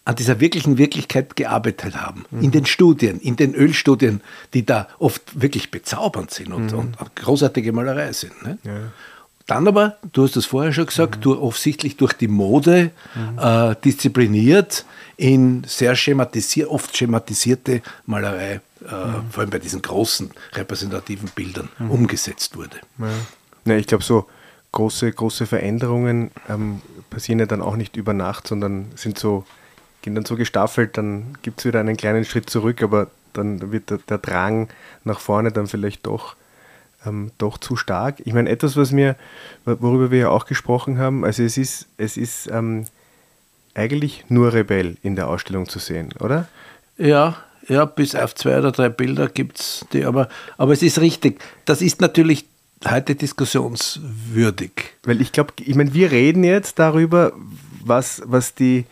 an 0.08 0.16
dieser 0.16 0.40
wirklichen 0.40 0.78
Wirklichkeit 0.78 1.36
gearbeitet 1.36 1.96
haben. 1.96 2.26
Mhm. 2.30 2.44
In 2.44 2.52
den 2.52 2.66
Studien, 2.68 3.20
in 3.20 3.38
den 3.38 3.56
Ölstudien, 3.56 4.22
die 4.54 4.64
da 4.64 4.88
oft 5.00 5.42
wirklich 5.42 5.72
bezaubernd 5.72 6.30
sind 6.30 6.54
und, 6.54 6.72
mhm. 6.72 6.78
und 6.78 7.16
großartige 7.16 7.74
Malerei 7.74 8.14
sind. 8.14 8.40
Ne? 8.44 8.60
Ja. 8.64 8.74
Dann 9.48 9.68
aber, 9.68 9.98
du 10.14 10.24
hast 10.24 10.38
es 10.38 10.46
vorher 10.46 10.74
schon 10.74 10.86
gesagt, 10.86 11.18
mhm. 11.18 11.22
du 11.22 11.42
offensichtlich 11.42 11.98
durch 11.98 12.14
die 12.14 12.28
Mode 12.28 12.92
mhm. 13.16 13.40
äh, 13.40 13.76
diszipliniert 13.84 14.86
in 15.18 15.64
sehr 15.66 15.96
schematisiert, 15.96 16.70
oft 16.70 16.96
schematisierte 16.96 17.82
Malerei, 18.06 18.62
äh, 18.88 18.94
mhm. 18.94 19.30
vor 19.30 19.42
allem 19.42 19.50
bei 19.50 19.60
diesen 19.60 19.82
großen 19.82 20.32
repräsentativen 20.54 21.30
Bildern, 21.30 21.70
mhm. 21.80 21.92
umgesetzt 21.92 22.56
wurde. 22.56 22.78
Ja. 22.98 23.08
ja 23.66 23.78
ich 23.78 23.88
glaube, 23.88 24.04
so 24.04 24.28
große, 24.72 25.12
große 25.12 25.46
Veränderungen 25.46 26.32
ähm, 26.50 26.82
passieren 27.10 27.40
ja 27.40 27.46
dann 27.46 27.62
auch 27.62 27.78
nicht 27.78 27.96
über 27.96 28.14
Nacht, 28.14 28.48
sondern 28.48 28.92
sind 28.96 29.18
so, 29.18 29.46
gehen 30.02 30.16
dann 30.16 30.26
so 30.26 30.36
gestaffelt, 30.36 30.98
dann 30.98 31.38
gibt 31.42 31.60
es 31.60 31.66
wieder 31.66 31.80
einen 31.80 31.98
kleinen 31.98 32.26
Schritt 32.26 32.50
zurück, 32.50 32.84
aber 32.84 33.10
dann 33.34 33.72
wird 33.72 33.90
der, 33.90 34.00
der 34.10 34.18
Drang 34.18 34.70
nach 35.04 35.20
vorne 35.20 35.52
dann 35.52 35.68
vielleicht 35.68 36.06
doch 36.06 36.36
ähm, 37.06 37.32
doch 37.38 37.58
zu 37.58 37.76
stark. 37.76 38.22
Ich 38.26 38.34
meine, 38.34 38.50
etwas, 38.50 38.78
was 38.78 38.92
mir, 38.92 39.16
worüber 39.66 40.12
wir 40.12 40.20
ja 40.20 40.30
auch 40.30 40.46
gesprochen 40.46 40.98
haben, 40.98 41.24
also 41.24 41.44
es 41.44 41.58
ist, 41.58 41.88
es 41.98 42.18
ist 42.18 42.48
ähm, 42.52 42.86
eigentlich 43.76 44.26
nur 44.30 44.54
Rebell 44.54 44.98
in 45.04 45.16
der 45.16 45.28
Ausstellung 45.28 45.68
zu 45.70 45.80
sehen, 45.80 46.14
oder? 46.20 46.48
Ja, 46.98 47.38
ja, 47.68 47.86
bis 47.86 48.16
auf 48.16 48.36
zwei 48.36 48.58
oder 48.58 48.72
drei 48.72 48.90
Bilder 48.90 49.28
gibt 49.28 49.60
es 49.60 49.86
die, 49.92 50.06
aber, 50.06 50.30
aber 50.58 50.74
es 50.74 50.82
ist 50.82 51.00
richtig. 51.00 51.40
Das 51.66 51.82
ist 51.82 52.00
natürlich 52.02 52.46
heute 52.88 53.16
diskussionswürdig. 53.16 54.72
Weil 55.04 55.22
ich 55.22 55.32
glaube, 55.32 55.54
ich 55.60 55.76
meine, 55.76 55.94
wir 55.94 56.12
reden 56.12 56.44
jetzt 56.44 56.80
darüber, 56.80 57.34
was, 57.84 58.22
was, 58.26 58.54
die, 58.54 58.86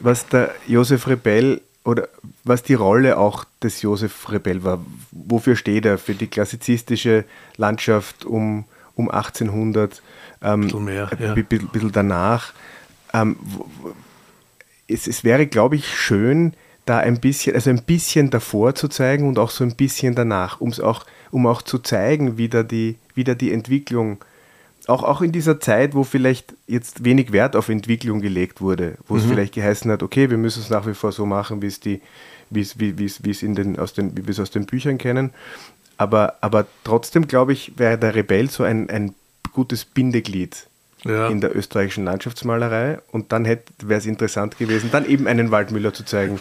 was 0.00 0.26
der 0.28 0.54
Josef 0.66 1.06
Rebell 1.06 1.60
oder 1.84 2.08
was 2.44 2.62
die 2.62 2.74
Rolle 2.74 3.18
auch 3.18 3.44
des 3.62 3.82
Josef 3.82 4.30
Rebell 4.30 4.64
war. 4.64 4.84
Wofür 5.10 5.56
steht 5.56 5.84
er? 5.84 5.98
Für 5.98 6.14
die 6.14 6.26
klassizistische 6.26 7.24
Landschaft 7.56 8.24
um, 8.24 8.64
um 8.94 9.10
1800, 9.10 10.02
ähm, 10.42 10.50
ein 10.52 10.60
bisschen, 10.62 10.84
mehr, 10.84 11.10
ja. 11.18 11.34
ein 11.34 11.44
bisschen 11.44 11.92
danach. 11.92 12.52
Ähm, 13.12 13.36
es, 14.88 15.06
es 15.06 15.24
wäre, 15.24 15.46
glaube 15.46 15.76
ich, 15.76 15.86
schön, 15.86 16.54
da 16.86 16.98
ein 16.98 17.18
bisschen, 17.18 17.54
also 17.54 17.70
ein 17.70 17.82
bisschen 17.82 18.30
davor 18.30 18.74
zu 18.74 18.88
zeigen 18.88 19.26
und 19.28 19.38
auch 19.38 19.50
so 19.50 19.64
ein 19.64 19.74
bisschen 19.74 20.14
danach, 20.14 20.60
um's 20.60 20.80
auch, 20.80 21.06
um 21.30 21.46
auch 21.46 21.62
zu 21.62 21.78
zeigen, 21.78 22.36
wie 22.36 22.48
da 22.48 22.62
die, 22.62 22.96
wie 23.14 23.24
da 23.24 23.34
die 23.34 23.52
Entwicklung 23.52 24.18
auch, 24.86 25.02
auch 25.02 25.22
in 25.22 25.32
dieser 25.32 25.60
Zeit, 25.60 25.94
wo 25.94 26.04
vielleicht 26.04 26.54
jetzt 26.66 27.04
wenig 27.04 27.32
Wert 27.32 27.56
auf 27.56 27.68
Entwicklung 27.68 28.20
gelegt 28.20 28.60
wurde, 28.60 28.96
wo 29.08 29.14
mhm. 29.14 29.20
es 29.20 29.26
vielleicht 29.26 29.54
geheißen 29.54 29.90
hat, 29.90 30.02
okay, 30.02 30.30
wir 30.30 30.36
müssen 30.36 30.62
es 30.62 30.70
nach 30.70 30.86
wie 30.86 30.94
vor 30.94 31.12
so 31.12 31.24
machen, 31.26 31.62
wie 31.62 31.68
es 31.68 31.80
die, 31.80 32.02
wie 32.50 32.60
es, 32.60 32.78
wie, 32.78 32.98
wie 32.98 33.06
es, 33.06 33.24
wie 33.24 33.30
es 33.30 33.42
in 33.42 33.54
den, 33.54 33.78
aus 33.78 33.94
den, 33.94 34.16
wie 34.16 34.24
wir 34.24 34.30
es 34.30 34.40
aus 34.40 34.50
den 34.50 34.66
Büchern 34.66 34.98
kennen. 34.98 35.30
Aber, 35.96 36.34
aber 36.40 36.66
trotzdem, 36.82 37.28
glaube 37.28 37.52
ich, 37.52 37.78
wäre 37.78 37.96
der 37.96 38.14
Rebell 38.14 38.50
so 38.50 38.62
ein, 38.64 38.90
ein 38.90 39.14
gutes 39.52 39.84
Bindeglied 39.84 40.66
ja. 41.04 41.28
in 41.28 41.40
der 41.40 41.56
österreichischen 41.56 42.04
Landschaftsmalerei. 42.04 42.98
Und 43.10 43.32
dann 43.32 43.44
wäre 43.44 43.60
es 43.88 44.06
interessant 44.06 44.58
gewesen, 44.58 44.90
dann 44.92 45.06
eben 45.06 45.26
einen 45.26 45.50
Waldmüller 45.50 45.92
zu 45.92 46.04
zeigen. 46.04 46.40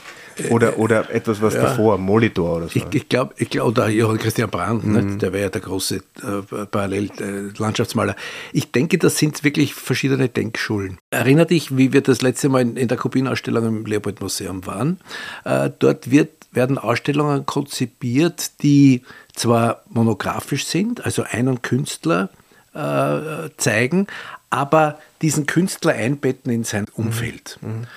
Oder, 0.49 0.79
oder 0.79 1.13
etwas, 1.13 1.41
was 1.41 1.53
ja. 1.53 1.61
davor, 1.61 1.99
Molitor 1.99 2.57
oder 2.57 2.67
so. 2.67 2.79
Ich, 2.79 2.85
ich 2.93 3.09
glaube, 3.09 3.35
ich 3.37 3.49
glaub, 3.49 3.67
oder 3.67 3.87
Johann 3.89 4.17
Christian 4.17 4.49
Brandt, 4.49 4.83
mhm. 4.83 5.19
der 5.19 5.31
wäre 5.31 5.43
ja 5.43 5.49
der 5.49 5.61
große 5.61 5.97
äh, 5.97 6.65
Parallel-Landschaftsmaler. 6.71 8.13
Äh, 8.13 8.17
ich 8.51 8.71
denke, 8.71 8.97
das 8.97 9.17
sind 9.17 9.43
wirklich 9.43 9.75
verschiedene 9.75 10.29
Denkschulen. 10.29 10.97
Erinner 11.11 11.45
dich, 11.45 11.77
wie 11.77 11.93
wir 11.93 12.01
das 12.01 12.21
letzte 12.21 12.49
Mal 12.49 12.61
in, 12.61 12.77
in 12.77 12.87
der 12.87 12.97
Kubinausstellung 12.97 13.65
im 13.65 13.85
Leopold-Museum 13.85 14.65
waren. 14.65 14.99
Äh, 15.45 15.69
dort 15.77 16.09
wird, 16.09 16.31
werden 16.51 16.77
Ausstellungen 16.79 17.45
konzipiert, 17.45 18.63
die 18.63 19.03
zwar 19.35 19.83
monografisch 19.89 20.65
sind, 20.65 21.05
also 21.05 21.23
einen 21.23 21.61
Künstler 21.61 22.29
äh, 22.73 23.49
zeigen, 23.57 24.07
aber 24.53 24.99
diesen 25.23 25.47
Künstler 25.47 25.93
einbetten 25.93 26.51
in 26.51 26.63
sein 26.63 26.85
Umfeld. 26.93 27.57
Mhm. 27.61 27.87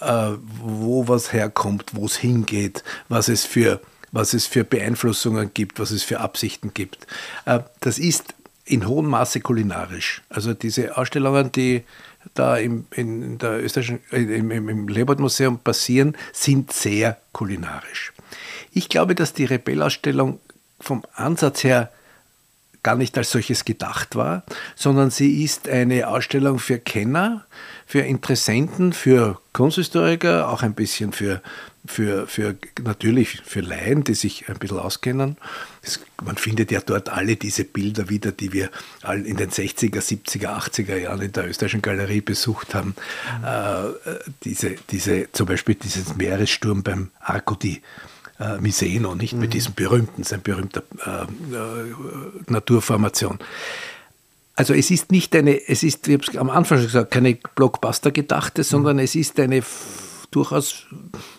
Äh, 0.00 0.32
wo 0.60 1.06
was 1.06 1.32
herkommt, 1.32 1.90
wo 1.92 2.06
es 2.06 2.16
hingeht, 2.16 2.82
was 3.08 3.28
es 3.28 3.44
für 3.44 3.80
was 4.12 4.34
es 4.34 4.44
für 4.44 4.64
Beeinflussungen 4.64 5.52
gibt, 5.54 5.78
was 5.78 5.92
es 5.92 6.02
für 6.02 6.18
Absichten 6.18 6.74
gibt. 6.74 7.06
Äh, 7.44 7.60
das 7.78 8.00
ist 8.00 8.34
in 8.64 8.88
hohem 8.88 9.06
Maße 9.06 9.40
kulinarisch. 9.40 10.22
Also 10.28 10.52
diese 10.52 10.96
Ausstellungen, 10.96 11.52
die 11.52 11.84
da 12.34 12.56
im, 12.56 12.86
in 12.90 13.38
der 13.38 13.62
österreichischen, 13.62 14.00
äh, 14.10 14.22
im, 14.22 14.50
im 14.50 14.88
Leopold-Museum 14.88 15.60
passieren, 15.60 16.16
sind 16.32 16.72
sehr 16.72 17.18
kulinarisch. 17.30 18.12
Ich 18.72 18.88
glaube, 18.88 19.14
dass 19.14 19.32
die 19.32 19.44
Rebell-Ausstellung 19.44 20.40
vom 20.80 21.04
Ansatz 21.14 21.62
her 21.62 21.92
gar 22.82 22.96
nicht 22.96 23.16
als 23.18 23.30
solches 23.30 23.64
gedacht 23.64 24.16
war, 24.16 24.44
sondern 24.74 25.10
sie 25.10 25.44
ist 25.44 25.68
eine 25.68 26.08
Ausstellung 26.08 26.58
für 26.58 26.78
Kenner, 26.78 27.44
für 27.86 28.00
Interessenten, 28.00 28.92
für 28.92 29.40
Kunsthistoriker, 29.52 30.48
auch 30.48 30.62
ein 30.62 30.74
bisschen 30.74 31.12
für, 31.12 31.42
für, 31.84 32.26
für 32.26 32.56
natürlich 32.82 33.42
für 33.44 33.60
Laien, 33.60 34.04
die 34.04 34.14
sich 34.14 34.48
ein 34.48 34.58
bisschen 34.58 34.78
auskennen. 34.78 35.36
Es, 35.82 36.00
man 36.22 36.36
findet 36.36 36.70
ja 36.70 36.80
dort 36.80 37.08
alle 37.08 37.36
diese 37.36 37.64
Bilder 37.64 38.08
wieder, 38.08 38.32
die 38.32 38.52
wir 38.52 38.70
in 39.12 39.36
den 39.36 39.50
60er, 39.50 40.00
70er, 40.00 40.56
80er 40.56 40.96
Jahren 40.96 41.22
in 41.22 41.32
der 41.32 41.48
österreichischen 41.48 41.82
Galerie 41.82 42.20
besucht 42.20 42.74
haben. 42.74 42.94
Mhm. 43.40 43.44
Äh, 43.44 44.14
diese, 44.44 44.76
diese, 44.90 45.30
zum 45.32 45.46
Beispiel 45.46 45.74
dieses 45.74 46.16
Meeressturm 46.16 46.82
beim 46.82 47.10
Arco 47.20 47.54
di 47.56 47.82
äh, 48.40 48.58
Miseno, 48.58 49.14
nicht 49.14 49.34
mhm. 49.34 49.40
mit 49.40 49.54
diesem 49.54 49.74
berühmten, 49.74 50.24
sein 50.24 50.42
berühmter 50.42 50.82
äh, 51.04 51.22
äh, 51.22 51.94
Naturformation. 52.48 53.38
Also 54.56 54.74
es 54.74 54.90
ist 54.90 55.12
nicht 55.12 55.34
eine, 55.36 55.68
es 55.68 55.82
ist, 55.82 56.08
ich 56.08 56.14
habe 56.14 56.24
es 56.26 56.36
am 56.36 56.50
Anfang 56.50 56.78
schon 56.78 56.86
gesagt, 56.86 57.10
keine 57.10 57.36
Blockbuster-gedachte, 57.54 58.64
sondern 58.64 58.96
mhm. 58.96 59.02
es 59.04 59.14
ist 59.14 59.38
eine 59.38 59.62
durchaus 60.30 60.86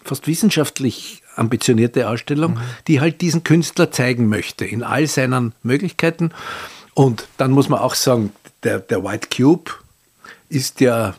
fast 0.03 0.27
wissenschaftlich 0.27 1.23
ambitionierte 1.35 2.09
Ausstellung, 2.09 2.53
mhm. 2.53 2.61
die 2.87 2.99
halt 2.99 3.21
diesen 3.21 3.43
Künstler 3.43 3.91
zeigen 3.91 4.27
möchte 4.27 4.65
in 4.65 4.83
all 4.83 5.07
seinen 5.07 5.53
Möglichkeiten. 5.63 6.31
Und 6.93 7.27
dann 7.37 7.51
muss 7.51 7.69
man 7.69 7.79
auch 7.79 7.95
sagen, 7.95 8.31
der, 8.63 8.79
der 8.79 9.03
White 9.03 9.29
Cube 9.35 9.71
ist 10.49 10.81
ja 10.81 11.15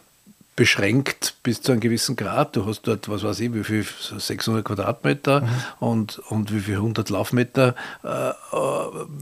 beschränkt 0.63 1.35
bis 1.43 1.61
zu 1.61 1.73
einem 1.73 1.81
gewissen 1.81 2.15
Grad. 2.15 2.55
Du 2.55 2.67
hast 2.67 2.83
dort, 2.83 3.09
was 3.09 3.25
weiß 3.25 3.41
ich, 3.41 3.53
wie 3.53 3.65
viel, 3.65 3.85
600 3.85 4.65
Quadratmeter 4.65 5.41
mhm. 5.41 5.49
und, 5.81 6.19
und 6.31 6.55
wie 6.55 6.61
viel 6.61 6.77
100 6.77 7.11
Laufmeter. 7.11 7.75
Äh, 8.05 8.31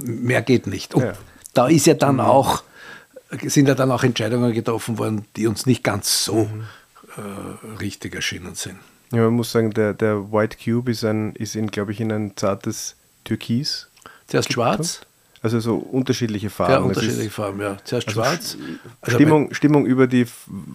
mehr 0.03 0.43
geht 0.43 0.67
nicht. 0.67 0.95
Und 0.95 1.05
ja. 1.05 1.13
da 1.55 1.67
ist 1.69 1.87
ja 1.87 1.95
dann 1.95 2.17
mhm. 2.17 2.21
auch, 2.21 2.63
sind 3.43 3.69
ja 3.69 3.75
dann 3.75 3.91
auch 3.91 4.05
Entscheidungen 4.05 4.53
getroffen 4.53 4.99
worden, 4.99 5.25
die 5.37 5.47
uns 5.47 5.65
nicht 5.65 5.83
ganz 5.83 6.27
so 6.27 6.45
mhm. 6.45 6.65
äh, 7.17 7.77
richtig 7.79 8.15
erschienen 8.15 8.55
sind. 8.55 8.77
Ja, 9.11 9.23
man 9.23 9.33
muss 9.33 9.51
sagen, 9.51 9.71
der, 9.71 9.95
der 9.95 10.31
White 10.31 10.59
Cube 10.63 10.91
ist, 10.91 11.07
ein, 11.07 11.35
ist 11.37 11.57
in, 11.57 11.69
glaube 11.69 11.93
ich, 11.93 12.03
in 12.03 12.13
ein 12.13 12.37
zartes 12.37 12.97
Türkis. 13.25 13.89
Zuerst 14.27 14.53
schwarz. 14.53 15.01
Also 15.41 15.59
so 15.59 15.77
unterschiedliche 15.77 16.51
Farben. 16.51 16.73
Ja, 16.75 16.81
unterschiedliche 16.81 17.31
Farben, 17.31 17.63
ja. 17.63 17.79
Zuerst 17.83 18.09
also 18.09 18.21
schwarz. 18.21 18.59
Stimmung, 19.07 19.55
Stimmung 19.55 19.87
über 19.87 20.07
die 20.07 20.27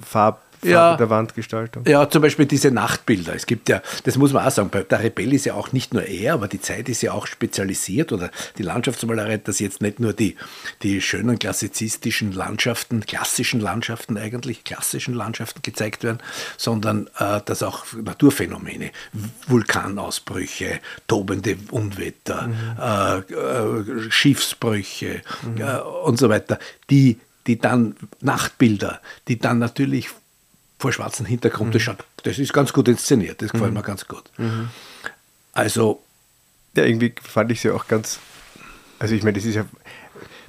Farb, 0.01 0.41
ja, 0.71 0.97
der 0.97 1.09
Wandgestaltung. 1.09 1.83
Ja, 1.87 2.09
zum 2.09 2.21
Beispiel 2.21 2.45
diese 2.45 2.71
Nachtbilder. 2.71 3.35
Es 3.35 3.45
gibt 3.45 3.69
ja, 3.69 3.81
das 4.03 4.17
muss 4.17 4.33
man 4.33 4.45
auch 4.45 4.51
sagen, 4.51 4.69
der 4.71 4.99
Rebell 4.99 5.33
ist 5.33 5.45
ja 5.45 5.53
auch 5.53 5.71
nicht 5.71 5.93
nur 5.93 6.03
er, 6.03 6.33
aber 6.33 6.47
die 6.47 6.61
Zeit 6.61 6.89
ist 6.89 7.01
ja 7.01 7.13
auch 7.13 7.27
spezialisiert 7.27 8.11
oder 8.11 8.31
die 8.57 8.63
Landschaftsmalerei, 8.63 9.37
dass 9.37 9.59
jetzt 9.59 9.81
nicht 9.81 9.99
nur 9.99 10.13
die, 10.13 10.35
die 10.83 11.01
schönen 11.01 11.39
klassizistischen 11.39 12.31
Landschaften, 12.31 13.05
klassischen 13.05 13.59
Landschaften 13.59 14.17
eigentlich, 14.17 14.63
klassischen 14.63 15.13
Landschaften 15.13 15.61
gezeigt 15.61 16.03
werden, 16.03 16.19
sondern 16.57 17.07
äh, 17.17 17.41
dass 17.45 17.63
auch 17.63 17.85
Naturphänomene, 17.93 18.91
Vulkanausbrüche, 19.47 20.79
tobende 21.07 21.57
Unwetter, 21.71 22.47
mhm. 22.47 22.77
äh, 22.79 24.05
äh, 24.05 24.11
Schiffsbrüche 24.11 25.21
mhm. 25.43 25.61
Äh, 25.61 25.79
und 25.79 26.17
so 26.17 26.29
weiter, 26.29 26.59
die 26.89 27.19
die 27.47 27.59
dann 27.59 27.95
Nachtbilder, 28.21 29.01
die 29.27 29.39
dann 29.39 29.59
natürlich 29.59 30.09
vor 30.77 30.91
schwarzem 30.91 31.25
Hintergrund. 31.25 31.69
Mhm. 31.69 31.73
Das, 31.73 31.81
schaut, 31.81 31.97
das 32.23 32.39
ist 32.39 32.53
ganz 32.53 32.73
gut 32.73 32.87
inszeniert, 32.87 33.41
das 33.41 33.51
gefällt 33.51 33.71
mhm. 33.71 33.77
mir 33.77 33.83
ganz 33.83 34.07
gut. 34.07 34.23
Mhm. 34.37 34.69
Also. 35.53 36.01
Ja, 36.75 36.83
irgendwie 36.83 37.13
fand 37.21 37.51
ich 37.51 37.61
sie 37.61 37.71
auch 37.71 37.87
ganz. 37.87 38.19
Also, 38.99 39.15
ich 39.15 39.23
meine, 39.23 39.37
das 39.37 39.45
ist 39.45 39.55
ja. 39.55 39.65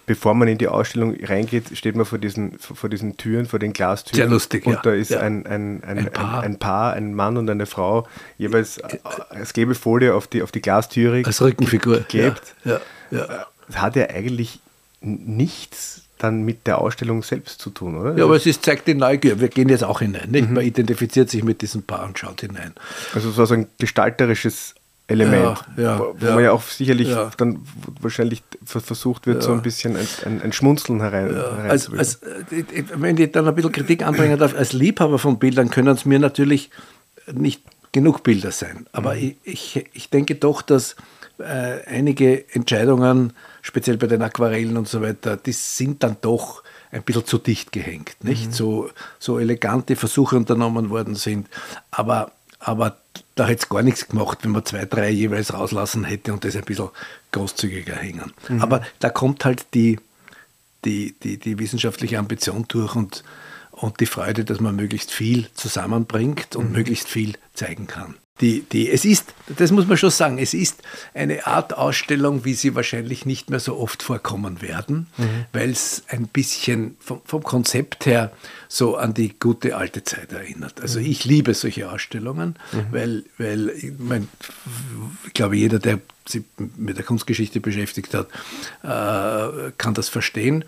Bevor 0.06 0.34
man 0.34 0.46
in 0.46 0.56
die 0.56 0.68
Ausstellung 0.68 1.16
reingeht, 1.20 1.76
steht 1.76 1.96
man 1.96 2.06
vor 2.06 2.18
diesen, 2.18 2.60
vor 2.60 2.88
diesen 2.88 3.16
Türen, 3.16 3.46
vor 3.46 3.58
den 3.58 3.72
Glastüren. 3.72 4.14
Sehr 4.14 4.28
lustig, 4.28 4.64
Und 4.64 4.74
ja. 4.74 4.80
da 4.80 4.92
ist 4.92 5.10
ja. 5.10 5.18
ein, 5.18 5.44
ein, 5.46 5.82
ein, 5.82 5.98
ein, 5.98 6.12
Paar. 6.12 6.42
ein, 6.42 6.58
Paar. 6.60 6.92
ein 6.92 7.12
Mann 7.12 7.36
und 7.36 7.50
eine 7.50 7.66
Frau, 7.66 8.06
jeweils 8.38 8.80
als 8.80 9.52
gelbe 9.52 9.74
Folie 9.74 10.14
auf 10.14 10.28
die, 10.28 10.42
auf 10.42 10.52
die 10.52 10.62
Glastüre 10.62 11.24
als 11.26 11.42
Rückenfigur 11.42 11.98
geklebt. 11.98 12.54
Ja. 12.64 12.80
Ja. 13.10 13.46
Das 13.66 13.80
hat 13.80 13.96
ja 13.96 14.08
eigentlich 14.08 14.60
nichts 15.00 16.05
dann 16.18 16.42
mit 16.42 16.66
der 16.66 16.78
Ausstellung 16.78 17.22
selbst 17.22 17.60
zu 17.60 17.70
tun, 17.70 17.96
oder? 17.96 18.16
Ja, 18.16 18.24
aber 18.24 18.36
es 18.36 18.46
ist, 18.46 18.64
zeigt 18.64 18.88
die 18.88 18.94
Neugier. 18.94 19.40
Wir 19.40 19.48
gehen 19.48 19.68
jetzt 19.68 19.84
auch 19.84 20.00
hinein. 20.00 20.30
Nicht? 20.30 20.48
Mhm. 20.48 20.54
Man 20.54 20.64
identifiziert 20.64 21.30
sich 21.30 21.44
mit 21.44 21.62
diesem 21.62 21.82
Paar 21.82 22.04
und 22.04 22.18
schaut 22.18 22.40
hinein. 22.40 22.72
Also 23.14 23.30
so 23.30 23.52
ein 23.52 23.68
gestalterisches 23.78 24.74
Element, 25.08 25.64
ja, 25.76 25.82
ja, 25.82 25.98
wo, 26.00 26.16
wo 26.18 26.26
ja, 26.26 26.34
man 26.34 26.44
ja 26.44 26.52
auch 26.52 26.62
sicherlich 26.62 27.14
dann 27.36 27.60
wahrscheinlich 28.00 28.42
versucht 28.64 29.28
wird, 29.28 29.40
so 29.40 29.52
ein 29.52 29.62
bisschen 29.62 29.96
ein, 29.96 30.08
ein, 30.24 30.42
ein 30.42 30.52
Schmunzeln 30.52 31.00
herein, 31.00 31.32
als, 31.36 31.92
als, 31.92 32.16
äh, 32.22 32.84
Wenn 32.96 33.16
ich 33.16 33.30
dann 33.30 33.46
ein 33.46 33.54
bisschen 33.54 33.70
Kritik 33.70 34.04
anbringen 34.04 34.36
darf, 34.36 34.56
als 34.56 34.72
Liebhaber 34.72 35.20
von 35.20 35.38
Bildern 35.38 35.70
können 35.70 35.94
es 35.94 36.06
mir 36.06 36.18
natürlich 36.18 36.70
nicht 37.32 37.62
genug 37.92 38.24
Bilder 38.24 38.50
sein. 38.50 38.86
Aber 38.90 39.14
mhm. 39.14 39.36
ich, 39.44 39.76
ich, 39.76 39.84
ich 39.92 40.10
denke 40.10 40.34
doch, 40.34 40.60
dass 40.60 40.96
äh, 41.38 41.84
einige 41.86 42.52
Entscheidungen 42.52 43.32
speziell 43.66 43.96
bei 43.96 44.06
den 44.06 44.22
Aquarellen 44.22 44.76
und 44.76 44.86
so 44.86 45.02
weiter, 45.02 45.36
die 45.36 45.52
sind 45.52 46.04
dann 46.04 46.16
doch 46.20 46.62
ein 46.92 47.02
bisschen 47.02 47.26
zu 47.26 47.36
dicht 47.36 47.72
gehängt, 47.72 48.22
nicht? 48.22 48.46
Mhm. 48.46 48.52
So, 48.52 48.90
so 49.18 49.40
elegante 49.40 49.96
Versuche 49.96 50.36
unternommen 50.36 50.88
worden 50.88 51.16
sind. 51.16 51.48
Aber, 51.90 52.30
aber 52.60 52.98
da 53.34 53.48
hätte 53.48 53.64
es 53.64 53.68
gar 53.68 53.82
nichts 53.82 54.06
gemacht, 54.06 54.38
wenn 54.42 54.52
man 54.52 54.64
zwei, 54.64 54.84
drei 54.84 55.10
jeweils 55.10 55.52
rauslassen 55.52 56.04
hätte 56.04 56.32
und 56.32 56.44
das 56.44 56.54
ein 56.54 56.62
bisschen 56.62 56.90
großzügiger 57.32 57.96
hängen. 57.96 58.32
Mhm. 58.48 58.62
Aber 58.62 58.82
da 59.00 59.10
kommt 59.10 59.44
halt 59.44 59.66
die, 59.74 59.98
die, 60.84 61.16
die, 61.20 61.36
die 61.36 61.58
wissenschaftliche 61.58 62.20
Ambition 62.20 62.66
durch 62.68 62.94
und, 62.94 63.24
und 63.72 63.98
die 63.98 64.06
Freude, 64.06 64.44
dass 64.44 64.60
man 64.60 64.76
möglichst 64.76 65.10
viel 65.10 65.48
zusammenbringt 65.54 66.54
und 66.54 66.66
mhm. 66.68 66.76
möglichst 66.76 67.08
viel 67.08 67.34
zeigen 67.52 67.88
kann. 67.88 68.14
Die, 68.40 68.66
die, 68.70 68.90
es 68.90 69.06
ist, 69.06 69.32
das 69.48 69.70
muss 69.70 69.86
man 69.86 69.96
schon 69.96 70.10
sagen, 70.10 70.36
es 70.36 70.52
ist 70.52 70.82
eine 71.14 71.46
Art 71.46 71.72
Ausstellung, 71.72 72.44
wie 72.44 72.52
sie 72.52 72.74
wahrscheinlich 72.74 73.24
nicht 73.24 73.48
mehr 73.48 73.60
so 73.60 73.78
oft 73.78 74.02
vorkommen 74.02 74.60
werden, 74.60 75.06
mhm. 75.16 75.46
weil 75.54 75.70
es 75.70 76.02
ein 76.08 76.28
bisschen 76.28 76.98
vom, 77.00 77.22
vom, 77.24 77.42
Konzept 77.42 78.04
her 78.04 78.30
so 78.68 78.96
an 78.96 79.14
die 79.14 79.34
gute 79.38 79.74
alte 79.74 80.04
Zeit 80.04 80.32
erinnert. 80.32 80.82
Also 80.82 81.00
mhm. 81.00 81.06
ich 81.06 81.24
liebe 81.24 81.54
solche 81.54 81.90
Ausstellungen, 81.90 82.58
mhm. 82.72 82.86
weil, 82.90 83.24
weil 83.38 83.70
ich, 83.70 83.92
mein, 83.98 84.28
ich 85.26 85.32
glaube, 85.32 85.56
jeder, 85.56 85.78
der 85.78 86.00
sich 86.28 86.42
mit 86.76 86.98
der 86.98 87.04
Kunstgeschichte 87.04 87.60
beschäftigt 87.60 88.12
hat, 88.12 88.28
äh, 88.82 89.72
kann 89.78 89.94
das 89.94 90.10
verstehen. 90.10 90.62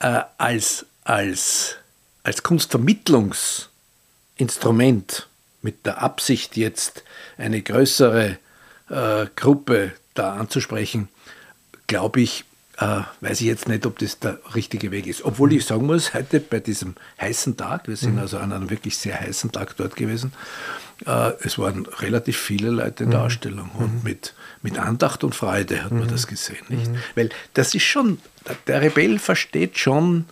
Äh, 0.00 0.20
als, 0.36 0.84
als, 1.04 1.76
als 2.24 2.42
Kunstvermittlungsinstrument 2.42 5.28
mit 5.64 5.86
der 5.86 6.02
Absicht 6.02 6.56
jetzt 6.56 7.02
eine 7.38 7.62
größere 7.62 8.38
äh, 8.90 9.26
Gruppe 9.34 9.92
da 10.12 10.34
anzusprechen, 10.34 11.08
glaube 11.86 12.20
ich, 12.20 12.44
äh, 12.78 13.00
weiß 13.20 13.40
ich 13.40 13.46
jetzt 13.46 13.66
nicht, 13.68 13.86
ob 13.86 13.98
das 13.98 14.18
der 14.18 14.38
richtige 14.54 14.90
Weg 14.90 15.06
ist. 15.06 15.24
Obwohl 15.24 15.52
ich 15.54 15.64
sagen 15.64 15.86
muss, 15.86 16.12
heute 16.12 16.38
bei 16.38 16.60
diesem 16.60 16.94
heißen 17.20 17.56
Tag, 17.56 17.88
wir 17.88 17.96
sind 17.96 18.14
mhm. 18.14 18.20
also 18.20 18.38
an 18.38 18.52
einem 18.52 18.68
wirklich 18.68 18.96
sehr 18.98 19.18
heißen 19.18 19.52
Tag 19.52 19.76
dort 19.76 19.96
gewesen, 19.96 20.32
äh, 21.06 21.32
es 21.40 21.58
waren 21.58 21.86
relativ 21.86 22.36
viele 22.36 22.70
Leute 22.70 23.04
in 23.04 23.10
der 23.10 23.20
mhm. 23.20 23.26
Ausstellung 23.26 23.70
und 23.74 23.96
mhm. 23.96 24.00
mit, 24.02 24.34
mit 24.62 24.78
Andacht 24.78 25.24
und 25.24 25.34
Freude 25.34 25.82
hat 25.82 25.92
man 25.92 26.08
das 26.08 26.26
gesehen. 26.26 26.64
Nicht? 26.68 26.90
Weil 27.14 27.30
das 27.54 27.74
ist 27.74 27.84
schon, 27.84 28.18
der 28.66 28.82
Rebell 28.82 29.18
versteht 29.18 29.78
schon, 29.78 30.26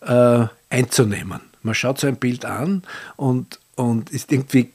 äh, 0.00 0.46
einzunehmen. 0.70 1.40
Man 1.62 1.74
schaut 1.74 2.00
so 2.00 2.06
ein 2.06 2.16
Bild 2.16 2.46
an 2.46 2.82
und, 3.16 3.59
und 3.80 4.10
ist 4.10 4.30
irgendwie 4.32 4.72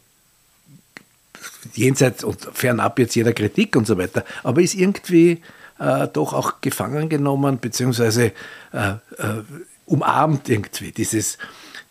jenseits 1.74 2.24
und 2.24 2.48
fernab 2.54 3.00
jetzt 3.00 3.16
jeder 3.16 3.34
Kritik 3.34 3.76
und 3.76 3.88
so 3.88 3.98
weiter, 3.98 4.24
aber 4.44 4.62
ist 4.62 4.76
irgendwie 4.76 5.42
äh, 5.80 6.08
doch 6.08 6.34
auch 6.34 6.62
gefangen 6.62 7.10
genommen, 7.10 7.60
beziehungsweise 7.60 8.32
äh, 8.72 8.90
äh, 8.90 9.44
umarmt 9.86 10.50
irgendwie 10.50 10.92
dieses, 10.92 11.38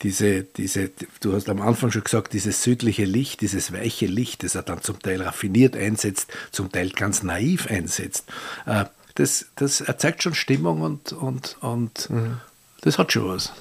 diese, 0.02 0.44
diese, 0.44 0.90
du 1.20 1.34
hast 1.34 1.48
am 1.48 1.60
Anfang 1.60 1.90
schon 1.90 2.04
gesagt, 2.04 2.32
dieses 2.32 2.62
südliche 2.62 3.04
Licht, 3.04 3.40
dieses 3.40 3.72
weiche 3.72 4.06
Licht, 4.06 4.42
das 4.42 4.54
er 4.54 4.62
dann 4.62 4.82
zum 4.82 5.00
Teil 5.00 5.22
raffiniert 5.22 5.76
einsetzt, 5.76 6.32
zum 6.50 6.70
Teil 6.72 6.90
ganz 6.90 7.22
naiv 7.22 7.66
einsetzt. 7.68 8.24
Äh, 8.66 8.84
das, 9.14 9.46
das 9.56 9.80
erzeugt 9.80 10.22
schon 10.22 10.34
Stimmung 10.34 10.80
und, 10.80 11.12
und, 11.12 11.56
und 11.60 12.10
mhm. 12.10 12.40
das 12.80 12.98
hat 12.98 13.12
schon 13.12 13.28
was. 13.28 13.52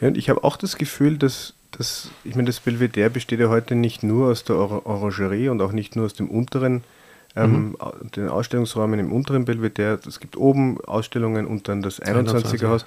Ja, 0.00 0.08
und 0.08 0.18
ich 0.18 0.28
habe 0.28 0.44
auch 0.44 0.56
das 0.56 0.76
Gefühl, 0.76 1.18
dass, 1.18 1.54
dass 1.72 2.10
ich 2.24 2.34
meine, 2.34 2.46
das 2.46 2.60
Belvedere 2.60 3.10
besteht 3.10 3.40
ja 3.40 3.48
heute 3.48 3.74
nicht 3.74 4.02
nur 4.02 4.30
aus 4.30 4.44
der 4.44 4.56
Orangerie 4.56 5.48
und 5.48 5.60
auch 5.60 5.72
nicht 5.72 5.96
nur 5.96 6.06
aus 6.06 6.14
dem 6.14 6.28
unteren, 6.30 6.84
ähm, 7.34 7.76
mhm. 7.80 8.10
den 8.14 8.28
Ausstellungsräumen 8.28 9.00
im 9.00 9.12
unteren 9.12 9.44
Belvedere. 9.44 9.98
Es 10.06 10.20
gibt 10.20 10.36
oben 10.36 10.80
Ausstellungen 10.84 11.46
und 11.46 11.68
dann 11.68 11.82
das 11.82 12.00
21er 12.00 12.68
Haus. 12.68 12.84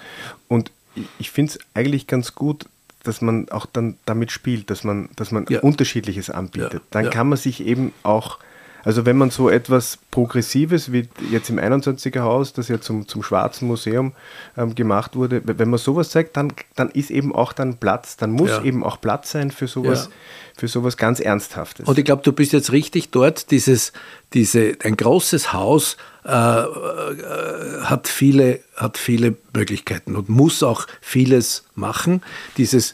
Und 0.47 0.71
ich 1.19 1.31
finde 1.31 1.53
es 1.53 1.59
eigentlich 1.73 2.07
ganz 2.07 2.35
gut, 2.35 2.65
dass 3.03 3.21
man 3.21 3.49
auch 3.49 3.65
dann 3.65 3.97
damit 4.05 4.31
spielt, 4.31 4.69
dass 4.69 4.83
man, 4.83 5.09
dass 5.15 5.31
man 5.31 5.45
ja. 5.49 5.61
Unterschiedliches 5.61 6.29
anbietet. 6.29 6.73
Ja. 6.73 6.81
Dann 6.91 7.05
ja. 7.05 7.11
kann 7.11 7.29
man 7.29 7.37
sich 7.37 7.65
eben 7.65 7.93
auch 8.03 8.39
also 8.85 9.05
wenn 9.05 9.17
man 9.17 9.31
so 9.31 9.49
etwas 9.49 9.97
Progressives 10.11 10.91
wie 10.91 11.09
jetzt 11.31 11.49
im 11.49 11.57
21er 11.57 12.21
Haus, 12.21 12.53
das 12.53 12.67
ja 12.67 12.79
zum, 12.79 13.07
zum 13.07 13.23
Schwarzen 13.23 13.67
Museum 13.67 14.13
ähm, 14.55 14.75
gemacht 14.75 15.15
wurde, 15.15 15.41
wenn 15.43 15.69
man 15.69 15.79
sowas 15.79 16.11
zeigt, 16.11 16.37
dann, 16.37 16.53
dann 16.75 16.89
ist 16.91 17.09
eben 17.09 17.33
auch 17.33 17.51
dann 17.51 17.77
Platz, 17.77 18.15
dann 18.15 18.31
muss 18.31 18.51
ja. 18.51 18.63
eben 18.63 18.83
auch 18.83 19.01
Platz 19.01 19.31
sein 19.31 19.49
für 19.49 19.67
sowas, 19.67 20.05
ja. 20.05 20.11
für 20.55 20.67
sowas 20.67 20.97
ganz 20.97 21.19
Ernsthaftes. 21.19 21.87
Und 21.87 21.97
ich 21.97 22.05
glaube, 22.05 22.21
du 22.21 22.31
bist 22.31 22.53
jetzt 22.53 22.71
richtig 22.71 23.09
dort, 23.09 23.49
dieses, 23.49 23.91
diese, 24.33 24.77
ein 24.83 24.95
großes 24.95 25.51
Haus 25.51 25.97
äh, 26.23 26.29
äh, 26.29 27.81
hat, 27.81 28.07
viele, 28.07 28.59
hat 28.75 28.99
viele 28.99 29.35
Möglichkeiten 29.53 30.15
und 30.15 30.29
muss 30.29 30.61
auch 30.61 30.85
vieles 31.01 31.65
machen. 31.73 32.21
Dieses 32.57 32.93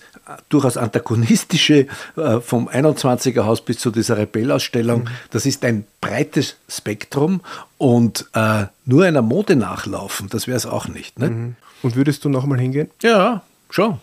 durchaus 0.49 0.77
antagonistische 0.77 1.87
äh, 2.15 2.39
vom 2.41 2.67
21er 2.69 3.45
Haus 3.45 3.61
bis 3.61 3.79
zu 3.79 3.91
dieser 3.91 4.17
Rebellausstellung. 4.17 5.03
Mhm. 5.03 5.07
Das 5.31 5.45
ist 5.45 5.63
ein 5.65 5.85
breites 5.99 6.57
Spektrum 6.67 7.41
und 7.77 8.29
äh, 8.33 8.65
nur 8.85 9.05
einer 9.05 9.21
Mode 9.21 9.55
nachlaufen, 9.55 10.29
das 10.29 10.47
wäre 10.47 10.57
es 10.57 10.65
auch 10.65 10.87
nicht. 10.87 11.19
Ne? 11.19 11.29
Mhm. 11.29 11.55
Und 11.83 11.95
würdest 11.95 12.25
du 12.25 12.29
nochmal 12.29 12.59
hingehen? 12.59 12.89
Ja, 13.01 13.41
schon. 13.69 13.99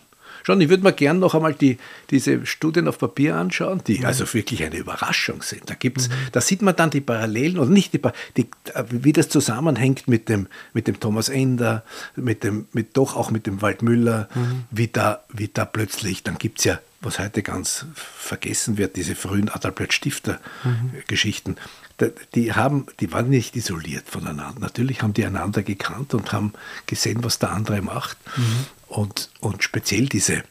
Schon, 0.49 0.61
ich 0.61 0.69
würde 0.69 0.81
mir 0.81 0.93
gerne 0.93 1.19
noch 1.19 1.35
einmal 1.35 1.53
die, 1.53 1.77
diese 2.09 2.43
Studien 2.43 2.87
auf 2.87 2.97
Papier 2.97 3.35
anschauen, 3.35 3.83
die 3.85 3.99
mhm. 3.99 4.05
also 4.05 4.33
wirklich 4.33 4.63
eine 4.63 4.77
Überraschung 4.77 5.43
sind. 5.43 5.69
Da, 5.69 5.75
gibt's, 5.75 6.09
mhm. 6.09 6.13
da 6.31 6.41
sieht 6.41 6.63
man 6.63 6.75
dann 6.75 6.89
die 6.89 7.01
Parallelen 7.01 7.59
und 7.59 7.69
nicht 7.69 7.93
die, 7.93 8.01
die, 8.35 8.49
wie 8.89 9.13
das 9.13 9.29
zusammenhängt 9.29 10.07
mit 10.07 10.27
dem, 10.27 10.47
mit 10.73 10.87
dem 10.87 10.99
Thomas 10.99 11.29
Ender, 11.29 11.83
mit 12.15 12.43
dem, 12.43 12.65
mit, 12.73 12.97
doch 12.97 13.15
auch 13.15 13.29
mit 13.29 13.45
dem 13.45 13.61
Waldmüller, 13.61 14.27
mhm. 14.33 14.63
wie, 14.71 14.87
da, 14.87 15.23
wie 15.31 15.49
da 15.49 15.65
plötzlich, 15.65 16.23
dann 16.23 16.39
gibt 16.39 16.57
es 16.57 16.65
ja 16.65 16.79
was 17.01 17.19
heute 17.19 17.43
ganz 17.43 17.85
vergessen 17.93 18.77
wird, 18.77 18.97
diese 18.97 19.15
frühen 19.15 19.47
Adalbert-Stifter-Geschichten, 19.47 21.55
mhm. 22.01 22.11
die, 22.35 22.51
haben, 22.51 22.87
die 22.99 23.13
waren 23.13 23.29
nicht 23.29 23.55
isoliert 23.55 24.09
voneinander. 24.09 24.59
Natürlich 24.59 25.01
haben 25.01 25.13
die 25.13 25.25
einander 25.25 25.63
gekannt 25.63 26.13
und 26.13 26.33
haben 26.33 26.51
gesehen, 26.87 27.23
was 27.23 27.39
der 27.39 27.51
andere 27.51 27.81
macht. 27.81 28.17
Mhm. 28.35 28.65
Und, 28.89 29.29
und 29.39 29.63
speziell 29.63 30.07
diese, 30.07 30.43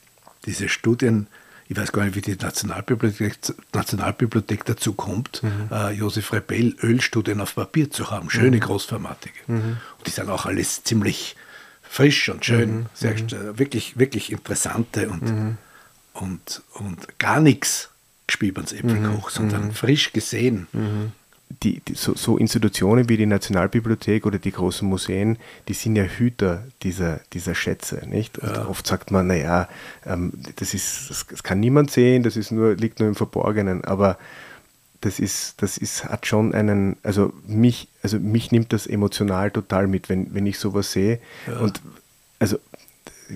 diese 0.47 0.69
Studien, 0.69 1.27
ich 1.69 1.77
weiß 1.77 1.93
gar 1.93 2.05
nicht, 2.05 2.15
wie 2.15 2.23
die 2.23 2.37
Nationalbibliothek, 2.37 3.37
Nationalbibliothek 3.75 4.65
dazu 4.65 4.95
kommt, 4.95 5.43
mhm. 5.43 5.69
äh, 5.71 5.91
Josef 5.91 6.33
Rebell 6.33 6.75
Ölstudien 6.83 7.41
auf 7.41 7.57
Papier 7.57 7.91
zu 7.91 8.11
haben, 8.11 8.31
schöne 8.31 8.57
mhm. 8.57 8.61
großformatige. 8.61 9.39
Mhm. 9.49 9.77
Und 9.99 10.07
die 10.07 10.11
sind 10.11 10.31
auch 10.31 10.47
alles 10.47 10.85
ziemlich 10.85 11.37
frisch 11.83 12.29
und 12.29 12.45
schön, 12.45 12.71
mhm. 12.71 12.87
sehr, 12.95 13.15
mhm. 13.15 13.59
wirklich, 13.59 13.99
wirklich 13.99 14.33
interessante 14.33 15.11
und, 15.11 15.23
mhm. 15.23 15.59
und, 16.15 16.63
und 16.75 17.19
gar 17.19 17.41
nichts 17.41 17.91
gespielt 18.27 18.57
Äpfelkoch, 18.73 19.31
sondern 19.31 19.73
frisch 19.73 20.13
gesehen 20.13 20.69
die, 21.63 21.81
die 21.81 21.95
so, 21.95 22.15
so, 22.15 22.37
Institutionen 22.37 23.09
wie 23.09 23.17
die 23.17 23.27
Nationalbibliothek 23.27 24.27
oder 24.27 24.39
die 24.39 24.53
großen 24.53 24.89
Museen, 24.89 25.39
die 25.67 25.75
sind 25.75 25.97
ja 25.97 26.05
Hüter 26.05 26.65
dieser, 26.83 27.21
dieser 27.33 27.55
Schätze, 27.55 28.03
nicht? 28.07 28.39
Ja. 28.43 28.69
oft 28.69 28.87
sagt 28.87 29.11
man, 29.11 29.27
naja, 29.27 29.69
ähm, 30.07 30.33
das 30.57 30.75
ist, 30.75 31.11
das, 31.11 31.27
das, 31.27 31.43
kann 31.43 31.61
niemand 31.61 31.91
sehen, 31.91 32.23
das 32.23 32.37
ist 32.37 32.51
nur, 32.51 32.75
liegt 32.75 33.01
nur 33.01 33.09
im 33.09 33.15
Verborgenen, 33.15 33.85
aber 33.85 34.19
das 35.01 35.21
ist, 35.21 35.63
das 35.63 35.79
ist, 35.79 36.05
hat 36.05 36.27
schon 36.27 36.55
einen, 36.55 36.97
also 37.03 37.33
mich, 37.47 37.89
also 38.03 38.19
mich 38.19 38.53
nimmt 38.53 38.73
das 38.73 38.87
emotional 38.87 39.51
total 39.51 39.87
mit, 39.87 40.09
wenn, 40.09 40.35
wenn 40.35 40.47
ich 40.47 40.59
sowas 40.59 40.93
sehe. 40.93 41.21
Ja. 41.47 41.59
Und 41.61 41.81
also 42.41 42.59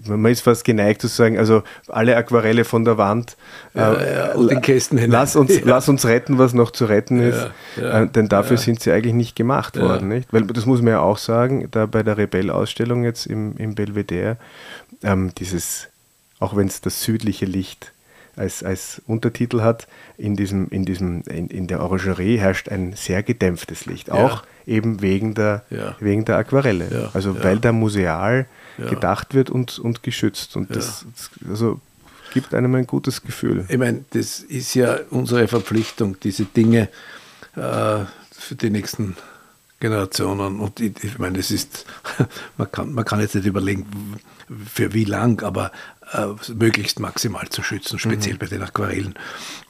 man 0.06 0.32
ist 0.32 0.40
fast 0.40 0.64
geneigt 0.64 1.00
zu 1.00 1.08
sagen, 1.08 1.38
also 1.38 1.62
alle 1.88 2.16
Aquarelle 2.16 2.64
von 2.64 2.84
der 2.84 2.98
Wand 2.98 3.36
ja, 3.74 3.92
äh, 3.92 4.14
ja, 4.14 4.34
und 4.34 4.50
den 4.50 4.60
Kästen 4.60 4.98
hinein. 4.98 5.12
Lass 5.12 5.36
uns, 5.36 5.50
ja. 5.58 5.62
lass 5.64 5.88
uns 5.88 6.06
retten, 6.06 6.38
was 6.38 6.54
noch 6.54 6.70
zu 6.70 6.86
retten 6.86 7.20
ist, 7.20 7.50
äh, 7.76 8.06
denn 8.06 8.28
dafür 8.28 8.56
sind 8.56 8.80
sie 8.80 8.92
eigentlich 8.92 9.14
nicht 9.14 9.36
gemacht 9.36 9.78
worden. 9.78 10.08
Nicht? 10.08 10.32
Weil 10.32 10.42
das 10.46 10.66
muss 10.66 10.82
man 10.82 10.92
ja 10.92 11.00
auch 11.00 11.18
sagen, 11.18 11.68
da 11.70 11.86
bei 11.86 12.02
der 12.02 12.16
Rebell-Ausstellung 12.16 13.04
jetzt 13.04 13.26
im, 13.26 13.56
im 13.56 13.74
Belvedere, 13.74 14.36
ähm, 15.02 15.34
dieses, 15.36 15.88
auch 16.38 16.56
wenn 16.56 16.66
es 16.66 16.80
das 16.80 17.02
südliche 17.02 17.46
Licht 17.46 17.92
als, 18.36 18.62
als 18.62 19.02
Untertitel 19.06 19.60
hat, 19.60 19.86
in, 20.16 20.36
diesem, 20.36 20.68
in, 20.70 20.84
diesem, 20.84 21.22
in, 21.22 21.48
in 21.48 21.66
der 21.66 21.80
Orangerie 21.80 22.38
herrscht 22.38 22.68
ein 22.68 22.94
sehr 22.94 23.22
gedämpftes 23.22 23.86
Licht, 23.86 24.10
auch 24.10 24.44
eben 24.66 25.02
wegen 25.02 25.34
der, 25.34 25.64
wegen 26.00 26.24
der 26.24 26.36
Aquarelle. 26.36 27.10
also 27.12 27.42
weil 27.42 27.58
da 27.58 27.72
museal 27.72 28.46
ja. 28.78 28.88
gedacht 28.88 29.34
wird 29.34 29.50
und, 29.50 29.78
und 29.78 30.02
geschützt. 30.02 30.56
Und 30.56 30.74
das, 30.74 31.06
das 31.16 31.30
also 31.48 31.80
gibt 32.32 32.54
einem 32.54 32.74
ein 32.74 32.86
gutes 32.86 33.22
Gefühl. 33.22 33.64
Ich 33.68 33.78
meine, 33.78 34.04
das 34.10 34.40
ist 34.40 34.74
ja 34.74 34.98
unsere 35.10 35.48
Verpflichtung, 35.48 36.18
diese 36.20 36.44
Dinge 36.44 36.88
äh, 37.56 38.04
für 38.30 38.54
die 38.54 38.70
nächsten 38.70 39.16
Generationen. 39.80 40.60
Und 40.60 40.80
ich, 40.80 40.92
ich 41.02 41.18
meine, 41.18 41.38
es 41.38 41.50
ist, 41.50 41.86
man 42.56 42.70
kann, 42.70 42.92
man 42.92 43.04
kann 43.04 43.20
jetzt 43.20 43.34
nicht 43.34 43.46
überlegen, 43.46 43.86
für 44.72 44.92
wie 44.92 45.04
lang, 45.04 45.42
aber 45.42 45.72
äh, 46.12 46.26
möglichst 46.54 47.00
maximal 47.00 47.48
zu 47.48 47.62
schützen, 47.62 47.98
speziell 47.98 48.34
mhm. 48.34 48.38
bei 48.38 48.46
den 48.46 48.62
Aquarellen. 48.62 49.14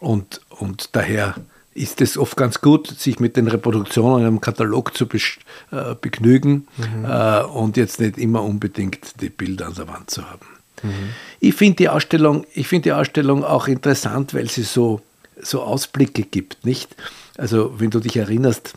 Und, 0.00 0.40
und 0.50 0.90
daher 0.92 1.36
ist 1.74 2.00
es 2.00 2.18
oft 2.18 2.36
ganz 2.36 2.60
gut, 2.60 2.88
sich 2.88 3.18
mit 3.20 3.36
den 3.36 3.48
Reproduktionen 3.48 4.26
im 4.26 4.40
Katalog 4.40 4.96
zu 4.96 5.06
äh, 5.06 5.94
begnügen 6.00 6.66
mhm. 6.76 7.04
äh, 7.04 7.42
und 7.42 7.76
jetzt 7.76 8.00
nicht 8.00 8.18
immer 8.18 8.42
unbedingt 8.42 9.20
die 9.20 9.30
Bilder 9.30 9.66
an 9.66 9.74
der 9.74 9.88
Wand 9.88 10.10
zu 10.10 10.28
haben. 10.28 10.46
Mhm. 10.82 11.10
Ich 11.40 11.54
finde 11.54 11.76
die 11.76 11.88
Ausstellung, 11.88 12.46
ich 12.54 12.68
finde 12.68 12.84
die 12.84 12.92
Ausstellung 12.92 13.44
auch 13.44 13.68
interessant, 13.68 14.34
weil 14.34 14.50
sie 14.50 14.62
so, 14.62 15.00
so 15.40 15.62
Ausblicke 15.62 16.22
gibt, 16.22 16.66
nicht? 16.66 16.94
Also 17.38 17.74
wenn 17.78 17.90
du 17.90 18.00
dich 18.00 18.16
erinnerst, 18.16 18.74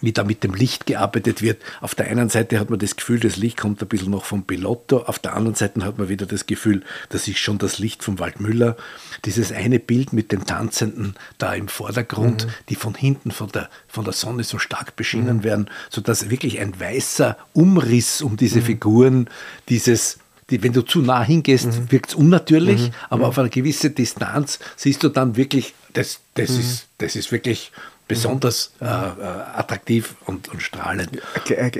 wie 0.00 0.12
da 0.12 0.24
mit 0.24 0.44
dem 0.44 0.54
Licht 0.54 0.86
gearbeitet 0.86 1.42
wird. 1.42 1.62
Auf 1.80 1.94
der 1.94 2.06
einen 2.06 2.28
Seite 2.28 2.58
hat 2.58 2.70
man 2.70 2.78
das 2.78 2.96
Gefühl, 2.96 3.20
das 3.20 3.36
Licht 3.36 3.58
kommt 3.58 3.82
ein 3.82 3.88
bisschen 3.88 4.10
noch 4.10 4.24
vom 4.24 4.44
Pilotto, 4.44 4.98
auf 5.02 5.18
der 5.18 5.34
anderen 5.34 5.54
Seite 5.54 5.84
hat 5.84 5.98
man 5.98 6.08
wieder 6.08 6.26
das 6.26 6.46
Gefühl, 6.46 6.82
das 7.08 7.28
ist 7.28 7.38
schon 7.38 7.58
das 7.58 7.78
Licht 7.78 8.02
vom 8.02 8.18
Waldmüller. 8.18 8.76
Dieses 9.24 9.52
eine 9.52 9.78
Bild 9.78 10.12
mit 10.12 10.32
den 10.32 10.44
Tanzenden 10.44 11.14
da 11.38 11.54
im 11.54 11.68
Vordergrund, 11.68 12.46
mhm. 12.46 12.50
die 12.68 12.74
von 12.74 12.94
hinten 12.94 13.30
von 13.30 13.50
der, 13.50 13.68
von 13.88 14.04
der 14.04 14.12
Sonne 14.12 14.44
so 14.44 14.58
stark 14.58 14.96
beschienen 14.96 15.38
mhm. 15.38 15.44
werden, 15.44 15.70
sodass 15.90 16.30
wirklich 16.30 16.60
ein 16.60 16.78
weißer 16.78 17.36
Umriss 17.52 18.22
um 18.22 18.36
diese 18.36 18.60
mhm. 18.60 18.64
Figuren, 18.64 19.30
dieses 19.68 20.18
die, 20.50 20.62
wenn 20.62 20.72
du 20.72 20.82
zu 20.82 21.00
nah 21.00 21.22
hingehst, 21.22 21.66
mhm. 21.66 21.92
wirkt 21.92 22.10
es 22.10 22.14
unnatürlich, 22.14 22.88
mhm. 22.88 22.94
aber 23.08 23.24
mhm. 23.24 23.28
auf 23.28 23.38
einer 23.38 23.48
gewissen 23.48 23.94
Distanz 23.94 24.58
siehst 24.76 25.02
du 25.02 25.08
dann 25.08 25.36
wirklich, 25.36 25.74
das, 25.92 26.20
das, 26.34 26.50
mhm. 26.50 26.60
ist, 26.60 26.86
das 26.98 27.16
ist 27.16 27.32
wirklich 27.32 27.72
besonders 28.10 28.72
äh, 28.80 28.84
äh, 28.84 28.88
attraktiv 29.54 30.14
und, 30.26 30.48
und 30.48 30.62
strahlend. 30.62 31.10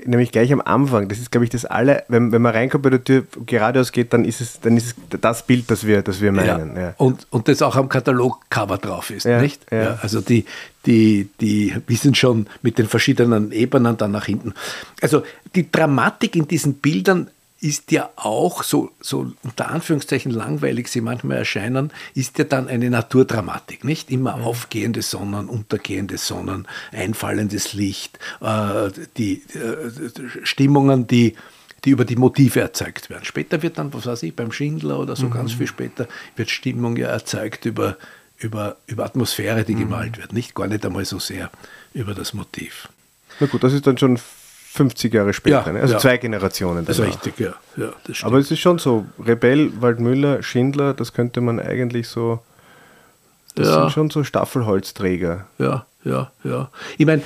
Nämlich 0.06 0.30
gleich 0.30 0.52
am 0.52 0.60
Anfang. 0.60 1.08
Das 1.08 1.18
ist, 1.18 1.30
glaube 1.30 1.44
ich, 1.44 1.50
das 1.50 1.64
alle, 1.64 2.04
wenn, 2.08 2.30
wenn 2.32 2.40
man 2.40 2.52
reinkommt 2.52 2.84
bei 2.84 2.90
der 2.90 3.02
Tür 3.02 3.24
geradeaus 3.46 3.90
geht, 3.90 4.12
dann 4.12 4.24
ist 4.24 4.40
es, 4.40 4.60
dann 4.60 4.76
ist 4.76 4.86
es 4.86 5.20
das 5.20 5.44
Bild, 5.44 5.70
das 5.70 5.86
wir, 5.86 6.02
das 6.02 6.20
wir 6.20 6.30
meinen. 6.30 6.76
Ja. 6.76 6.82
Ja. 6.82 6.94
Und, 6.98 7.26
und 7.30 7.48
das 7.48 7.62
auch 7.62 7.76
am 7.76 7.88
Katalogcover 7.88 8.78
drauf 8.78 9.10
ist, 9.10 9.24
ja. 9.24 9.40
nicht? 9.40 9.60
Ja. 9.72 9.98
also 10.00 10.20
die, 10.20 10.44
die, 10.86 11.28
die 11.40 11.74
wissen 11.88 12.14
schon 12.14 12.46
mit 12.62 12.78
den 12.78 12.86
verschiedenen 12.86 13.52
Ebenen 13.52 13.96
dann 13.96 14.12
nach 14.12 14.26
hinten. 14.26 14.54
Also 15.02 15.24
die 15.54 15.70
Dramatik 15.70 16.36
in 16.36 16.46
diesen 16.46 16.74
Bildern 16.74 17.28
ist 17.61 17.92
ja 17.92 18.09
auch, 18.16 18.62
so, 18.62 18.90
so 19.01 19.33
unter 19.42 19.70
Anführungszeichen 19.70 20.33
langweilig 20.33 20.88
sie 20.88 21.03
manchmal 21.03 21.38
erscheinen, 21.38 21.92
ist 22.14 22.38
ja 22.38 22.44
dann 22.44 22.68
eine 22.68 22.88
Naturdramatik, 22.88 23.85
nicht? 23.85 24.11
Immer 24.11 24.38
mhm. 24.38 24.44
aufgehende 24.44 25.03
Sonnen, 25.03 25.49
untergehende 25.49 26.16
Sonnen, 26.16 26.66
einfallendes 26.92 27.75
Licht, 27.75 28.18
äh, 28.40 28.90
die 29.18 29.42
äh, 29.55 29.90
Stimmungen, 30.42 31.07
die, 31.07 31.35
die 31.85 31.90
über 31.90 32.07
die 32.07 32.16
Motive 32.16 32.61
erzeugt 32.61 33.11
werden. 33.11 33.25
Später 33.25 33.62
wird 33.62 33.77
dann, 33.77 33.92
was 33.92 34.07
weiß 34.07 34.23
ich, 34.23 34.35
beim 34.35 34.53
Schindler 34.53 34.99
oder 34.99 35.14
so 35.14 35.27
mhm. 35.27 35.33
ganz 35.33 35.53
viel 35.53 35.66
später, 35.66 36.09
wird 36.37 36.49
Stimmung 36.49 36.96
ja 36.96 37.09
erzeugt 37.09 37.66
über, 37.66 37.99
über, 38.38 38.79
über 38.87 39.05
Atmosphäre, 39.05 39.64
die 39.64 39.75
mhm. 39.75 39.81
gemalt 39.81 40.16
wird, 40.16 40.33
nicht 40.33 40.55
gar 40.55 40.66
nicht 40.66 40.85
einmal 40.87 41.05
so 41.05 41.18
sehr 41.18 41.51
über 41.92 42.14
das 42.14 42.33
Motiv. 42.33 42.88
Na 43.38 43.46
gut, 43.46 43.62
das 43.62 43.75
ist 43.75 43.87
dann 43.87 43.99
schon 43.99 44.18
50 44.72 45.12
Jahre 45.12 45.33
später, 45.33 45.66
ja, 45.66 45.72
ne? 45.72 45.80
also 45.80 45.94
ja. 45.94 45.98
zwei 45.98 46.16
Generationen. 46.16 46.85
Das 46.87 47.00
ist 47.00 47.04
richtig, 47.04 47.40
ja. 47.40 47.54
ja 47.76 47.92
Aber 48.22 48.38
es 48.38 48.52
ist 48.52 48.61
schon 48.61 48.78
so, 48.78 49.04
Rebell, 49.18 49.72
Waldmüller, 49.80 50.44
Schindler, 50.44 50.94
das 50.94 51.12
könnte 51.12 51.40
man 51.40 51.59
eigentlich 51.59 52.06
so, 52.06 52.38
das 53.56 53.66
sind 53.66 53.90
schon 53.90 54.11
so 54.11 54.22
Staffelholzträger. 54.22 55.48
Ja, 55.59 55.87
ja, 56.04 56.30
ja. 56.44 56.70
Ich 56.98 57.04
meine, 57.04 57.22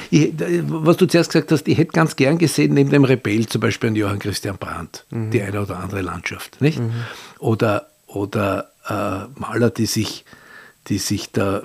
was 0.69 0.97
du 0.97 1.07
zuerst 1.07 1.33
gesagt 1.33 1.53
hast, 1.53 1.69
ich 1.69 1.77
hätte 1.77 1.93
ganz 1.93 2.17
gern 2.17 2.39
gesehen, 2.39 2.73
neben 2.73 2.89
dem 2.89 3.05
Rebell 3.05 3.47
zum 3.47 3.61
Beispiel 3.61 3.89
einen 3.89 3.97
Johann 3.97 4.21
Christian 4.21 4.57
Brandt, 4.57 5.05
mhm. 5.11 5.31
die 5.31 5.43
eine 5.43 5.61
oder 5.61 5.79
andere 5.79 6.01
Landschaft, 6.01 6.63
nicht? 6.63 6.81
Mhm. 6.81 6.93
Oder, 7.41 7.89
oder 8.07 8.71
äh, 8.89 9.39
Maler, 9.39 9.69
die 9.69 9.87
sich, 9.87 10.25
die 10.89 10.97
sich 10.97 11.31
da 11.31 11.63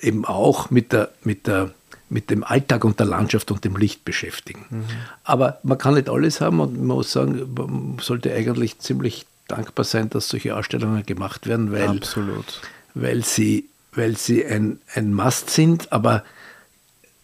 eben 0.00 0.24
auch 0.24 0.70
mit 0.70 0.94
der, 0.94 1.10
mit 1.24 1.46
der 1.46 1.72
mit 2.10 2.28
dem 2.28 2.44
Alltag 2.44 2.84
und 2.84 2.98
der 2.98 3.06
Landschaft 3.06 3.50
und 3.50 3.64
dem 3.64 3.76
Licht 3.76 4.04
beschäftigen. 4.04 4.66
Mhm. 4.68 4.84
Aber 5.24 5.60
man 5.62 5.78
kann 5.78 5.94
nicht 5.94 6.10
alles 6.10 6.40
haben 6.40 6.60
und 6.60 6.76
man 6.76 6.96
muss 6.96 7.12
sagen, 7.12 7.54
man 7.54 7.98
sollte 8.00 8.34
eigentlich 8.34 8.78
ziemlich 8.80 9.26
dankbar 9.48 9.84
sein, 9.84 10.10
dass 10.10 10.28
solche 10.28 10.56
Ausstellungen 10.56 11.04
gemacht 11.06 11.46
werden, 11.46 11.72
weil, 11.72 11.88
Absolut. 11.88 12.60
weil 12.94 13.24
sie, 13.24 13.68
weil 13.92 14.16
sie 14.16 14.44
ein, 14.44 14.80
ein 14.94 15.14
Must 15.14 15.50
sind, 15.50 15.92
aber 15.92 16.24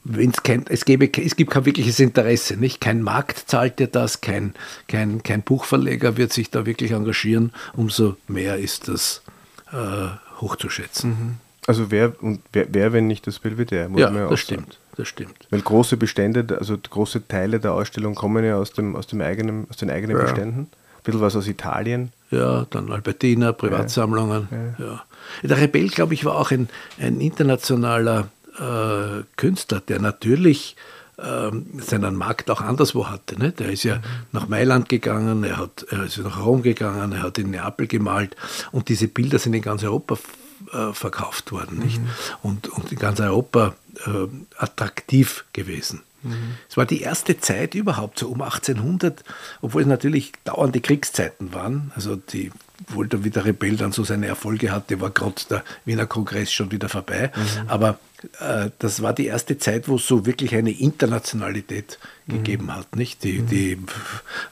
wenn's 0.05 0.43
kein, 0.43 0.65
es, 0.69 0.85
gäbe, 0.85 1.11
es 1.21 1.37
gibt 1.37 1.51
kein 1.51 1.65
wirkliches 1.65 1.99
Interesse. 1.99 2.57
Nicht? 2.57 2.81
Kein 2.81 3.03
Markt 3.03 3.45
zahlt 3.47 3.79
dir 3.81 3.89
das, 3.89 4.21
kein, 4.21 4.55
kein, 4.87 5.23
kein 5.23 5.43
Buchverleger 5.43 6.17
wird 6.17 6.33
sich 6.33 6.51
da 6.51 6.65
wirklich 6.65 6.93
engagieren. 6.93 7.53
Umso 7.75 8.17
mehr 8.29 8.57
ist 8.57 8.89
das 8.89 9.23
äh, 9.73 10.09
hochzuschätzen. 10.41 11.11
Mhm. 11.11 11.46
Also 11.67 11.91
wer, 11.91 12.13
und 12.23 12.41
wer, 12.53 12.67
wer, 12.71 12.93
wenn 12.93 13.07
nicht 13.07 13.27
das 13.27 13.39
Belvedere, 13.39 13.89
muss 13.89 14.01
ja, 14.01 14.11
man 14.11 14.23
ja 14.23 14.29
das 14.29 14.41
sagen. 14.47 14.63
stimmt, 14.63 14.79
das 14.97 15.09
stimmt. 15.09 15.49
Weil 15.51 15.61
große 15.61 15.97
Bestände, 15.97 16.47
also 16.59 16.77
große 16.79 17.27
Teile 17.27 17.59
der 17.59 17.73
Ausstellung 17.73 18.15
kommen 18.15 18.45
ja 18.45 18.57
aus, 18.57 18.73
dem, 18.73 18.95
aus, 18.95 19.07
dem 19.07 19.21
eigenen, 19.21 19.67
aus 19.69 19.77
den 19.77 19.91
eigenen 19.91 20.17
ja. 20.17 20.23
Beständen. 20.23 20.61
Ein 20.61 21.03
bisschen 21.03 21.21
was 21.21 21.37
aus 21.37 21.49
Italien. 21.49 22.13
Ja, 22.31 22.67
dann 22.71 22.91
Albertina, 22.91 23.53
Privatsammlungen. 23.53 24.49
Ja. 24.79 24.85
ja. 24.85 25.05
Der 25.43 25.61
Rebell, 25.61 25.89
glaube 25.89 26.15
ich, 26.15 26.25
war 26.25 26.37
auch 26.37 26.51
ein, 26.51 26.69
ein 27.01 27.21
internationaler 27.21 28.29
äh, 28.59 29.23
Künstler, 29.37 29.81
der 29.81 30.01
natürlich 30.01 30.77
ähm, 31.19 31.67
seinen 31.79 32.15
Markt 32.15 32.51
auch 32.51 32.61
anderswo 32.61 33.09
hatte. 33.09 33.39
Ne? 33.39 33.53
Der 33.53 33.71
ist 33.71 33.85
ja 33.85 33.97
mhm. 33.97 34.03
nach 34.33 34.49
Mailand 34.49 34.89
gegangen, 34.89 35.45
er, 35.45 35.59
hat, 35.59 35.87
er 35.91 36.05
ist 36.05 36.19
nach 36.19 36.45
Rom 36.45 36.63
gegangen, 36.63 37.13
er 37.13 37.23
hat 37.23 37.39
in 37.39 37.51
Neapel 37.51 37.87
gemalt 37.87 38.37
und 38.73 38.89
diese 38.89 39.09
Bilder 39.09 39.39
sind 39.39 39.55
in 39.55 39.63
ganz 39.63 39.83
Europa 39.83 40.17
äh, 40.73 40.93
verkauft 40.93 41.53
worden 41.53 41.79
nicht? 41.79 42.01
Und, 42.43 42.69
und 42.69 42.93
in 42.93 42.99
ganz 42.99 43.21
Europa 43.21 43.75
äh, 44.07 44.27
attraktiv 44.57 45.45
gewesen. 45.53 46.03
Mhm. 46.23 46.57
Es 46.69 46.77
war 46.77 46.87
die 46.87 47.01
erste 47.01 47.39
Zeit 47.39 47.75
überhaupt, 47.75 48.19
so 48.19 48.29
um 48.29 48.43
1800, 48.43 49.25
obwohl 49.61 49.83
es 49.83 49.89
natürlich 49.89 50.33
dauernde 50.45 50.81
Kriegszeiten 50.81 51.55
waren. 51.55 51.93
Also 51.95 52.17
die, 52.17 52.51
obwohl 52.83 53.09
der 53.09 53.25
wieder 53.25 53.45
Rebell 53.45 53.77
dann 53.77 53.93
so 53.93 54.05
seine 54.05 54.27
Erfolge 54.27 54.71
hatte, 54.71 55.01
war 55.01 55.11
gerade 55.11 55.35
der 55.49 55.65
Wiener 55.85 56.07
Kongress 56.07 56.53
schon 56.53 56.71
wieder 56.71 56.89
vorbei. 56.89 57.31
Mhm. 57.35 57.69
Aber 57.69 57.99
äh, 58.41 58.71
das 58.79 59.03
war 59.03 59.13
die 59.13 59.27
erste 59.27 59.59
Zeit, 59.59 59.89
wo 59.89 59.97
es 59.97 60.07
so 60.07 60.27
wirklich 60.27 60.55
eine 60.55 60.71
Internationalität 60.71 61.99
mhm. 62.27 62.33
gegeben 62.33 62.75
hat. 62.75 62.97
Nicht? 62.97 63.25
Die, 63.25 63.41
mhm. 63.41 63.47
die 63.47 63.79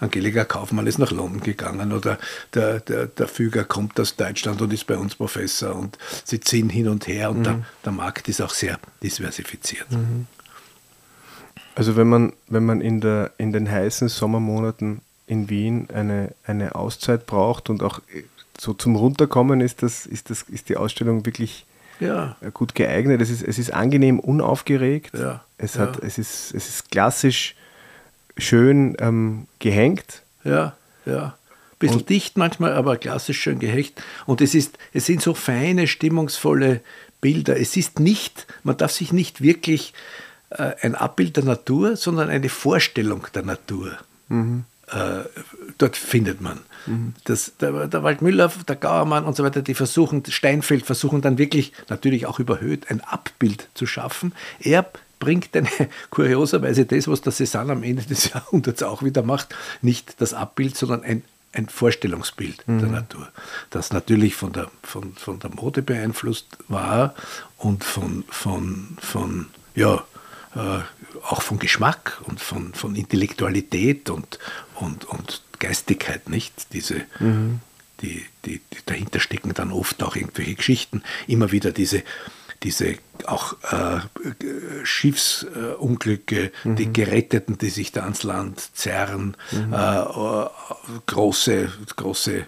Angelika 0.01 0.45
Kaufmann 0.45 0.87
ist 0.87 0.99
nach 0.99 1.11
London 1.11 1.41
gegangen 1.43 1.93
oder 1.93 2.19
der, 2.55 2.81
der, 2.81 3.07
der 3.07 3.29
Füger 3.29 3.65
kommt 3.65 3.99
aus 4.01 4.17
Deutschland 4.17 4.61
und 4.63 4.73
ist 4.73 4.87
bei 4.87 4.97
uns 4.97 5.15
Professor 5.15 5.75
und 5.75 5.99
sie 6.25 6.41
ziehen 6.41 6.69
hin 6.69 6.89
und 6.89 7.07
her 7.07 7.31
und 7.31 7.45
der, 7.45 7.55
mhm. 7.55 7.65
der 7.85 7.93
Markt 7.93 8.29
ist 8.29 8.41
auch 8.41 8.51
sehr 8.51 8.79
diversifiziert. 9.03 9.91
Mhm. 9.91 10.27
Also 11.75 11.97
wenn 11.97 12.09
man, 12.09 12.33
wenn 12.49 12.65
man 12.65 12.81
in, 12.81 13.01
der, 13.01 13.33
in 13.37 13.53
den 13.53 13.71
heißen 13.71 14.09
Sommermonaten 14.09 15.01
in 15.27 15.49
Wien 15.49 15.89
eine, 15.93 16.35
eine 16.45 16.75
Auszeit 16.75 17.27
braucht 17.27 17.71
und 17.71 17.83
auch 17.83 18.01
so 18.59 18.73
zum 18.73 18.97
Runterkommen 18.97 19.61
ist, 19.61 19.83
das, 19.83 20.07
ist, 20.07 20.31
das, 20.31 20.43
ist 20.43 20.69
die 20.69 20.77
Ausstellung 20.77 21.27
wirklich 21.27 21.67
ja. 22.01 22.37
gut 22.53 22.75
geeignet. 22.75 23.21
Es 23.21 23.31
ist, 23.31 23.43
es 23.43 23.59
ist 23.59 23.73
angenehm 23.73 24.21
unaufgeregt. 24.21 25.13
Ja. 25.15 25.45
Es, 25.59 25.79
hat, 25.79 25.97
ja. 25.97 26.07
es, 26.07 26.19
ist, 26.19 26.55
es 26.55 26.69
ist 26.69 26.91
klassisch 26.91 27.55
schön 28.37 28.97
ähm, 29.01 29.47
gehängt. 29.59 30.23
Ja, 30.45 30.77
ja. 31.07 31.37
Bisschen 31.79 32.01
und 32.01 32.09
dicht 32.09 32.37
manchmal, 32.37 32.73
aber 32.73 32.97
klassisch 32.97 33.41
schön 33.41 33.59
gehängt. 33.59 33.93
Und 34.27 34.41
es, 34.41 34.55
ist, 34.55 34.79
es 34.93 35.07
sind 35.07 35.23
so 35.23 35.35
feine, 35.35 35.87
stimmungsvolle 35.87 36.81
Bilder. 37.21 37.59
Es 37.59 37.77
ist 37.77 37.99
nicht, 37.99 38.47
man 38.63 38.77
darf 38.77 38.93
sich 38.93 39.13
nicht 39.13 39.41
wirklich 39.41 39.93
äh, 40.51 40.73
ein 40.83 40.95
Abbild 40.95 41.37
der 41.37 41.45
Natur, 41.45 41.97
sondern 41.97 42.31
eine 42.31 42.49
Vorstellung 42.49 43.27
der 43.35 43.43
Natur. 43.43 43.99
Mhm. 44.29 44.65
Äh, 44.91 45.25
dort 45.79 45.97
findet 45.97 46.41
man. 46.41 46.61
Mhm. 46.87 47.15
Das, 47.25 47.53
der, 47.61 47.89
der, 47.89 48.03
Waldmüller, 48.03 48.53
der 48.69 48.77
Gauermann 48.77 49.25
und 49.25 49.37
so 49.37 49.45
weiter, 49.45 49.63
die 49.63 49.75
versuchen, 49.75 50.23
Steinfeld 50.27 50.85
versuchen 50.85 51.23
dann 51.23 51.39
wirklich, 51.39 51.73
natürlich 51.89 52.27
auch 52.27 52.39
überhöht, 52.39 52.91
ein 52.91 53.01
Abbild 53.01 53.69
zu 53.75 53.87
schaffen. 53.87 54.35
Er 54.61 54.87
bringt 55.19 55.55
dann 55.55 55.69
kurioserweise 56.11 56.85
das, 56.85 57.09
was 57.09 57.23
der 57.23 57.33
Cézanne 57.33 57.73
am 57.73 57.83
Ende 57.83 58.03
des 58.03 58.31
Jahrhunderts 58.33 58.83
auch 58.83 59.03
wieder 59.03 59.23
macht, 59.23 59.55
nicht 59.81 60.21
das 60.21 60.35
Abbild, 60.35 60.77
sondern 60.77 61.03
ein, 61.03 61.23
ein 61.53 61.69
Vorstellungsbild 61.69 62.67
mhm. 62.69 62.81
der 62.81 62.89
Natur, 62.89 63.29
das 63.71 63.93
natürlich 63.93 64.35
von 64.35 64.53
der, 64.53 64.71
von, 64.83 65.15
von 65.15 65.39
der 65.39 65.51
Mode 65.51 65.83
beeinflusst 65.83 66.59
war 66.69 67.15
und 67.57 67.85
von, 67.85 68.25
von, 68.29 68.99
von 69.01 69.47
ja, 69.75 70.05
äh, 70.55 70.81
auch 71.23 71.43
von 71.43 71.59
Geschmack 71.59 72.21
und 72.25 72.41
von, 72.41 72.75
von 72.75 72.95
Intellektualität 72.95 74.11
und, 74.11 74.39
und, 74.75 75.05
und 75.05 75.43
Geistigkeit, 75.59 76.29
nicht? 76.29 76.73
Diese, 76.73 77.03
mhm. 77.19 77.61
die, 78.01 78.25
die, 78.45 78.61
die, 78.73 78.79
dahinter 78.87 79.21
stecken 79.21 79.55
dann 79.55 79.73
oft 79.73 80.03
auch 80.03 80.17
irgendwelche 80.17 80.55
Geschichten, 80.55 81.03
immer 81.27 81.53
wieder 81.53 81.73
diese 81.73 82.03
diese 82.65 82.97
auch 83.27 83.55
äh, 83.71 84.01
Schiffsunglücke, 84.83 86.51
mhm. 86.65 86.77
die 86.77 86.93
Geretteten, 86.93 87.57
die 87.59 87.71
sich 87.71 87.93
da 87.93 88.03
ans 88.03 88.23
Land 88.23 88.61
zerren, 88.75 89.37
mhm. 89.53 89.73
äh, 89.73 90.05
große, 91.07 91.71
große 91.97 92.37
äh, 92.37 92.45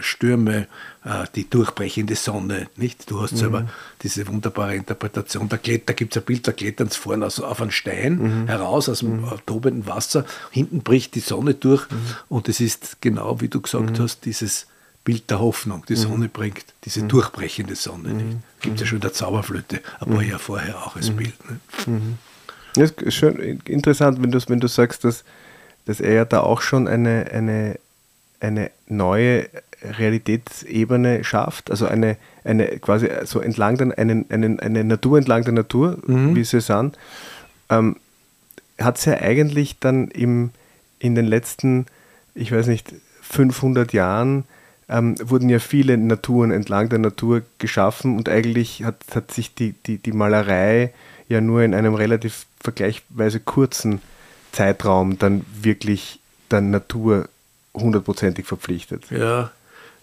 Stürme, 0.00 0.68
äh, 1.04 1.24
die 1.34 1.48
durchbrechende 1.48 2.16
Sonne. 2.16 2.68
Nicht? 2.76 3.10
Du 3.10 3.20
hast 3.20 3.32
mhm. 3.32 3.36
selber 3.36 3.68
diese 4.02 4.26
wunderbare 4.26 4.74
Interpretation. 4.74 5.48
Da, 5.48 5.56
da 5.56 5.92
gibt 5.92 6.16
es 6.16 6.22
ein 6.22 6.24
Bild, 6.24 6.48
da 6.48 6.52
klettern 6.52 6.88
sie 6.88 6.98
vorne 6.98 7.26
also 7.26 7.44
auf 7.44 7.60
einen 7.60 7.70
Stein 7.70 8.18
mhm. 8.18 8.46
heraus 8.46 8.88
aus 8.88 9.00
dem 9.00 9.20
mhm. 9.20 9.32
tobenden 9.46 9.86
Wasser. 9.86 10.24
Hinten 10.50 10.82
bricht 10.82 11.14
die 11.14 11.20
Sonne 11.20 11.54
durch 11.54 11.88
mhm. 11.90 11.96
und 12.28 12.48
es 12.48 12.60
ist 12.60 13.00
genau, 13.00 13.40
wie 13.40 13.48
du 13.48 13.60
gesagt 13.60 13.98
hast, 13.98 14.24
dieses 14.24 14.66
Bild 15.04 15.30
der 15.30 15.40
Hoffnung, 15.40 15.84
die 15.88 15.96
Sonne 15.96 16.26
mhm. 16.26 16.30
bringt, 16.30 16.64
diese 16.84 17.02
mhm. 17.02 17.08
durchbrechende 17.08 17.74
Sonne. 17.74 18.10
Mhm. 18.10 18.42
Gibt 18.60 18.76
es 18.76 18.82
ja 18.82 18.86
schon 18.86 19.00
der 19.00 19.12
Zauberflöte, 19.12 19.80
ein 20.00 20.10
paar 20.10 20.22
mhm. 20.22 20.28
Jahre 20.28 20.38
vorher 20.38 20.78
auch 20.78 20.96
als 20.96 21.10
mhm. 21.10 21.16
Bild. 21.16 21.34
Ne? 21.50 22.16
Das 22.74 22.90
ist 22.90 23.14
schon 23.14 23.36
interessant, 23.36 24.22
wenn 24.22 24.30
du, 24.30 24.38
wenn 24.48 24.60
du 24.60 24.68
sagst, 24.68 25.04
dass, 25.04 25.24
dass 25.86 26.00
er 26.00 26.12
ja 26.12 26.24
da 26.24 26.40
auch 26.40 26.60
schon 26.60 26.86
eine, 26.86 27.26
eine, 27.32 27.78
eine 28.40 28.70
neue 28.86 29.48
Realitätsebene 29.82 31.24
schafft, 31.24 31.70
also 31.70 31.86
eine, 31.86 32.16
eine 32.44 32.78
quasi 32.78 33.08
so 33.24 33.40
entlang 33.40 33.78
der, 33.78 33.98
eine, 33.98 34.24
eine, 34.28 34.58
eine 34.60 34.84
Natur 34.84 35.18
entlang 35.18 35.44
der 35.44 35.54
Natur, 35.54 35.98
mhm. 36.06 36.36
wie 36.36 36.42
Cézanne, 36.42 36.92
ähm, 37.70 37.96
hat 38.78 38.98
es 38.98 39.06
ja 39.06 39.14
eigentlich 39.14 39.78
dann 39.78 40.08
im, 40.08 40.50
in 40.98 41.14
den 41.14 41.26
letzten, 41.26 41.86
ich 42.34 42.52
weiß 42.52 42.66
nicht, 42.66 42.94
500 43.22 43.92
Jahren 43.92 44.44
ähm, 44.90 45.14
wurden 45.22 45.48
ja 45.48 45.60
viele 45.60 45.96
Naturen 45.96 46.50
entlang 46.50 46.88
der 46.88 46.98
Natur 46.98 47.42
geschaffen 47.58 48.16
und 48.16 48.28
eigentlich 48.28 48.84
hat, 48.84 48.96
hat 49.14 49.30
sich 49.30 49.54
die, 49.54 49.72
die, 49.86 49.98
die 49.98 50.12
Malerei 50.12 50.92
ja 51.28 51.40
nur 51.40 51.62
in 51.62 51.74
einem 51.74 51.94
relativ 51.94 52.46
vergleichsweise 52.60 53.40
kurzen 53.40 54.00
Zeitraum 54.52 55.18
dann 55.18 55.46
wirklich 55.62 56.18
der 56.50 56.60
Natur 56.60 57.28
hundertprozentig 57.72 58.46
verpflichtet. 58.46 59.04
Ja, 59.10 59.52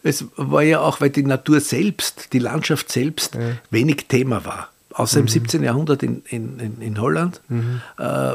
es 0.04 0.26
war 0.38 0.64
ja 0.64 0.80
auch, 0.80 1.02
weil 1.02 1.10
die 1.10 1.24
Natur 1.24 1.60
selbst, 1.60 2.32
die 2.32 2.40
Landschaft 2.40 2.90
selbst 2.90 3.36
ja. 3.36 3.58
wenig 3.70 4.08
Thema 4.08 4.46
war 4.46 4.70
außer 4.98 5.20
mhm. 5.20 5.26
im 5.26 5.28
17. 5.28 5.64
Jahrhundert 5.64 6.02
in, 6.02 6.24
in, 6.28 6.82
in 6.82 7.00
Holland. 7.00 7.42
Mhm. 7.50 7.82
Äh, 7.98 8.34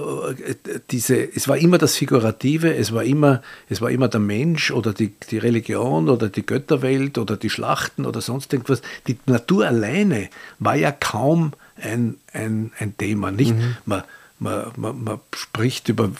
diese, 0.90 1.16
es 1.34 1.48
war 1.48 1.56
immer 1.56 1.78
das 1.78 1.96
Figurative, 1.96 2.74
es 2.74 2.92
war 2.92 3.02
immer, 3.02 3.42
es 3.68 3.80
war 3.80 3.90
immer 3.90 4.08
der 4.08 4.20
Mensch 4.20 4.70
oder 4.70 4.92
die, 4.92 5.12
die 5.30 5.38
Religion 5.38 6.08
oder 6.08 6.28
die 6.28 6.46
Götterwelt 6.46 7.18
oder 7.18 7.36
die 7.36 7.50
Schlachten 7.50 8.06
oder 8.06 8.20
sonst 8.20 8.52
irgendwas. 8.52 8.80
Die 9.08 9.18
Natur 9.26 9.66
alleine 9.66 10.28
war 10.60 10.76
ja 10.76 10.92
kaum 10.92 11.52
ein, 11.82 12.16
ein, 12.32 12.70
ein 12.78 12.96
Thema. 12.96 13.32
Nicht? 13.32 13.56
Mhm. 13.56 13.76
Man, 13.84 14.04
man, 14.38 14.72
man, 14.76 15.04
man 15.04 15.20
spricht 15.34 15.88
über, 15.88 16.12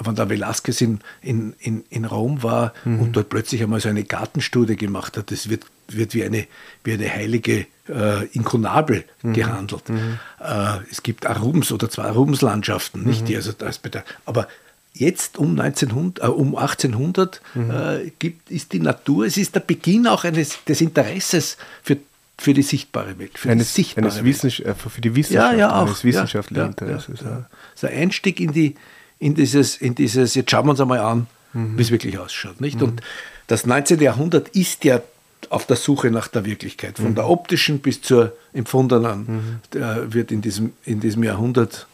wenn 0.00 0.14
der 0.14 0.28
Velasquez 0.28 0.80
in, 0.80 1.00
in, 1.20 1.54
in, 1.58 1.84
in 1.90 2.04
Rom 2.04 2.44
war 2.44 2.72
mhm. 2.84 3.00
und 3.00 3.16
dort 3.16 3.28
plötzlich 3.28 3.62
einmal 3.62 3.80
so 3.80 3.88
eine 3.88 4.04
Gartenstudie 4.04 4.76
gemacht 4.76 5.16
hat, 5.16 5.32
das 5.32 5.48
wird, 5.48 5.64
wird 5.88 6.14
wie, 6.14 6.24
eine, 6.24 6.46
wie 6.82 6.92
eine 6.92 7.12
heilige 7.12 7.66
äh, 7.88 8.26
Inkunabel 8.28 9.04
mhm. 9.22 9.32
gehandelt. 9.34 9.88
Mhm. 9.88 10.18
Äh, 10.40 10.78
es 10.90 11.02
gibt 11.02 11.26
Rubens 11.26 11.72
oder 11.72 11.90
zwei 11.90 12.10
Rubenslandschaften, 12.10 13.04
nicht? 13.04 13.28
Die, 13.28 13.36
also 13.36 13.52
das 13.52 13.78
bei 13.78 13.90
der, 13.90 14.04
aber 14.24 14.48
jetzt 14.94 15.38
um, 15.38 15.58
1900, 15.58 16.24
äh, 16.24 16.30
um 16.30 16.56
1800 16.56 17.40
mhm. 17.54 17.70
äh, 17.70 18.12
gibt, 18.18 18.50
ist 18.50 18.72
die 18.72 18.80
Natur, 18.80 19.26
es 19.26 19.36
ist 19.36 19.54
der 19.54 19.60
Beginn 19.60 20.06
auch 20.06 20.24
eines, 20.24 20.64
des 20.64 20.80
Interesses 20.80 21.56
für, 21.82 21.98
für 22.38 22.54
die 22.54 22.62
sichtbare 22.62 23.18
Welt. 23.18 23.38
Für, 23.38 23.50
eines, 23.50 23.74
sichtbare 23.74 24.06
eines 24.06 24.44
Welt. 24.44 24.60
Äh, 24.60 24.74
für 24.74 25.00
die 25.00 25.14
Wissenschaft, 25.14 25.52
ja, 25.52 25.58
ja, 25.58 25.76
auch, 25.76 25.86
eines 25.86 26.04
wissenschaftlichen 26.04 26.60
ja, 26.60 26.66
Interesses. 26.68 27.20
Ja, 27.20 27.28
ja. 27.28 27.46
So 27.74 27.86
ein 27.88 27.94
Einstieg 27.94 28.40
in, 28.40 28.52
die, 28.52 28.76
in, 29.18 29.34
dieses, 29.34 29.76
in 29.76 29.94
dieses, 29.94 30.34
jetzt 30.34 30.50
schauen 30.50 30.66
wir 30.66 30.70
uns 30.70 30.80
einmal 30.80 31.00
an, 31.00 31.26
mhm. 31.52 31.76
wie 31.76 31.82
es 31.82 31.90
wirklich 31.90 32.18
ausschaut. 32.18 32.60
Nicht? 32.60 32.76
Mhm. 32.80 32.88
Und 32.88 33.02
das 33.48 33.66
19. 33.66 34.00
Jahrhundert 34.00 34.48
ist 34.50 34.84
ja 34.84 35.02
auf 35.50 35.66
der 35.66 35.76
Suche 35.76 36.10
nach 36.10 36.28
der 36.28 36.44
Wirklichkeit. 36.44 36.96
Von 36.96 37.10
mhm. 37.10 37.14
der 37.14 37.28
optischen 37.28 37.80
bis 37.80 38.02
zur 38.02 38.32
empfundenen 38.52 39.60
mhm. 39.72 40.12
wird 40.12 40.30
in 40.32 40.40
diesem, 40.40 40.72
in 40.84 41.00
diesem 41.00 41.22
Jahrhundert 41.22 41.86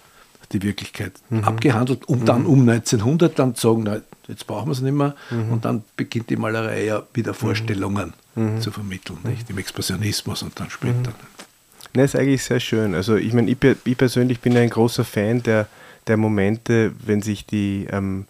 die 0.52 0.62
Wirklichkeit 0.62 1.12
mhm. 1.30 1.44
abgehandelt, 1.44 2.08
um 2.08 2.24
dann 2.24 2.44
um 2.46 2.68
1900 2.68 3.38
dann 3.38 3.54
zu 3.54 3.68
sagen, 3.68 3.82
na, 3.84 4.00
jetzt 4.26 4.46
brauchen 4.46 4.68
wir 4.68 4.72
es 4.72 4.80
nicht 4.80 4.94
mehr. 4.94 5.14
Mhm. 5.30 5.52
Und 5.52 5.64
dann 5.64 5.84
beginnt 5.96 6.30
die 6.30 6.36
Malerei 6.36 6.84
ja 6.84 7.02
wieder 7.14 7.34
Vorstellungen 7.34 8.14
mhm. 8.34 8.60
zu 8.60 8.70
vermitteln, 8.70 9.18
nicht? 9.24 9.48
Im 9.48 9.58
Expressionismus 9.58 10.42
und 10.42 10.58
dann 10.58 10.70
später. 10.70 11.10
Mhm. 11.10 11.92
Das 11.92 12.14
ist 12.14 12.16
eigentlich 12.16 12.44
sehr 12.44 12.60
schön. 12.60 12.94
Also 12.94 13.16
ich 13.16 13.32
meine, 13.32 13.50
ich, 13.50 13.58
ich, 13.84 13.96
persönlich 13.96 14.40
bin 14.40 14.56
ein 14.56 14.70
großer 14.70 15.04
Fan 15.04 15.42
der, 15.42 15.66
der 16.06 16.16
Momente, 16.16 16.92
wenn 17.04 17.22
sich 17.22 17.46
die 17.46 17.86
ähm, 17.90 18.26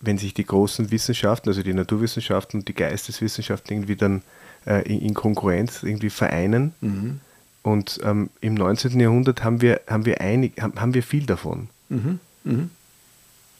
wenn 0.00 0.16
sich 0.16 0.32
die 0.32 0.46
großen 0.46 0.90
Wissenschaften, 0.90 1.50
also 1.50 1.62
die 1.62 1.74
Naturwissenschaften 1.74 2.60
und 2.60 2.68
die 2.68 2.74
Geisteswissenschaften 2.74 3.76
irgendwie 3.76 3.96
dann 3.96 4.22
äh, 4.66 4.82
in, 4.82 5.14
Konkurrenz 5.14 5.82
irgendwie 5.82 6.10
vereinen. 6.10 6.74
Mhm. 6.80 7.20
Und 7.62 8.00
ähm, 8.02 8.30
im 8.40 8.54
19. 8.54 8.98
Jahrhundert 8.98 9.44
haben 9.44 9.60
wir, 9.60 9.82
haben 9.86 10.06
wir, 10.06 10.20
einig, 10.20 10.60
haben, 10.60 10.94
wir 10.94 11.02
viel 11.02 11.26
davon. 11.26 11.68
Mhm. 11.88 12.18
Mhm. 12.44 12.70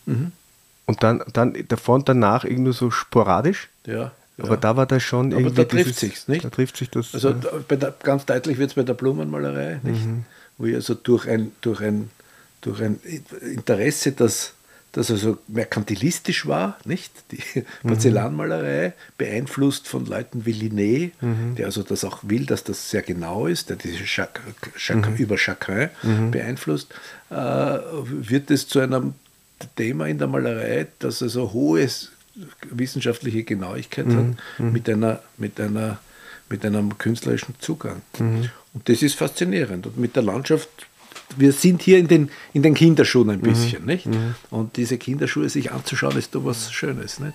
Mhm. 0.06 0.32
Und 0.86 1.02
dann, 1.02 1.22
dann 1.32 1.54
davon 1.68 2.04
danach 2.04 2.44
irgendwie 2.44 2.72
so 2.72 2.90
sporadisch. 2.90 3.68
Ja. 3.86 4.12
Aber 4.38 4.56
da 4.56 4.76
war 4.76 4.86
das 4.86 5.02
schon 5.02 5.32
Aber 5.32 5.42
irgendwie. 5.42 5.56
Da 5.56 5.64
trifft 5.64 5.96
sich 5.96 6.28
nicht? 6.28 6.44
Da 6.44 6.50
trifft 6.50 6.76
sich 6.76 6.90
das. 6.90 7.14
Also 7.14 7.30
äh, 7.30 7.76
der, 7.76 7.94
ganz 8.02 8.24
deutlich 8.24 8.58
wird 8.58 8.70
es 8.70 8.74
bei 8.74 8.82
der 8.82 8.94
Blumenmalerei, 8.94 9.80
nicht? 9.82 10.06
Mhm. 10.06 10.24
Wo 10.56 10.66
ich 10.66 10.74
also 10.74 10.94
durch 10.94 11.28
ein, 11.28 11.52
durch 11.60 11.80
ein, 11.80 12.10
durch 12.60 12.82
ein 12.82 13.00
Interesse, 13.42 14.12
das 14.12 14.54
das 14.92 15.10
also 15.10 15.38
merkantilistisch 15.46 16.46
war, 16.46 16.78
nicht? 16.84 17.12
Die 17.30 17.60
mhm. 17.82 17.88
Porzellanmalerei, 17.88 18.92
beeinflusst 19.18 19.86
von 19.86 20.06
Leuten 20.06 20.46
wie 20.46 20.52
Linné, 20.52 21.10
mhm. 21.20 21.54
der 21.54 21.66
also 21.66 21.82
das 21.82 22.04
auch 22.04 22.18
will, 22.22 22.46
dass 22.46 22.64
das 22.64 22.90
sehr 22.90 23.02
genau 23.02 23.46
ist, 23.46 23.70
der 23.70 23.76
diese 23.76 24.04
Chac 24.04 24.40
Chac 24.76 25.08
mhm. 25.08 25.16
über 25.16 25.38
Chagrin 25.38 25.90
mhm. 26.02 26.30
beeinflusst, 26.32 26.92
äh, 27.30 27.34
wird 27.34 28.50
es 28.50 28.66
zu 28.66 28.80
einem 28.80 29.14
Thema 29.76 30.06
in 30.06 30.18
der 30.18 30.26
Malerei, 30.26 30.86
das 30.98 31.22
also 31.22 31.52
hohe 31.52 31.88
wissenschaftliche 32.70 33.44
Genauigkeit 33.44 34.06
hat, 34.06 34.14
mhm. 34.14 34.36
Mhm. 34.58 34.72
mit, 34.72 34.88
einer, 34.88 35.22
mit, 35.36 35.60
einer, 35.60 35.98
mit 36.48 36.64
einem 36.64 36.96
künstlerischen 36.98 37.54
Zugang. 37.60 38.02
Und 38.18 38.88
das 38.88 39.02
ist 39.02 39.16
faszinierend. 39.16 39.86
Und 39.86 39.98
mit 39.98 40.16
der 40.16 40.22
Landschaft 40.22 40.68
wir 41.36 41.52
sind 41.52 41.82
hier 41.82 41.98
in 41.98 42.08
den, 42.08 42.30
in 42.52 42.62
den 42.62 42.74
Kinderschuhen 42.74 43.30
ein 43.30 43.38
mhm. 43.38 43.42
bisschen, 43.42 43.82
mhm. 43.82 43.86
nicht? 43.86 44.08
Und 44.50 44.76
diese 44.76 44.98
Kinderschuhe 44.98 45.48
sich 45.48 45.72
anzuschauen, 45.72 46.16
ist 46.16 46.34
doch 46.34 46.44
was 46.44 46.72
Schönes, 46.72 47.20
nicht? 47.20 47.34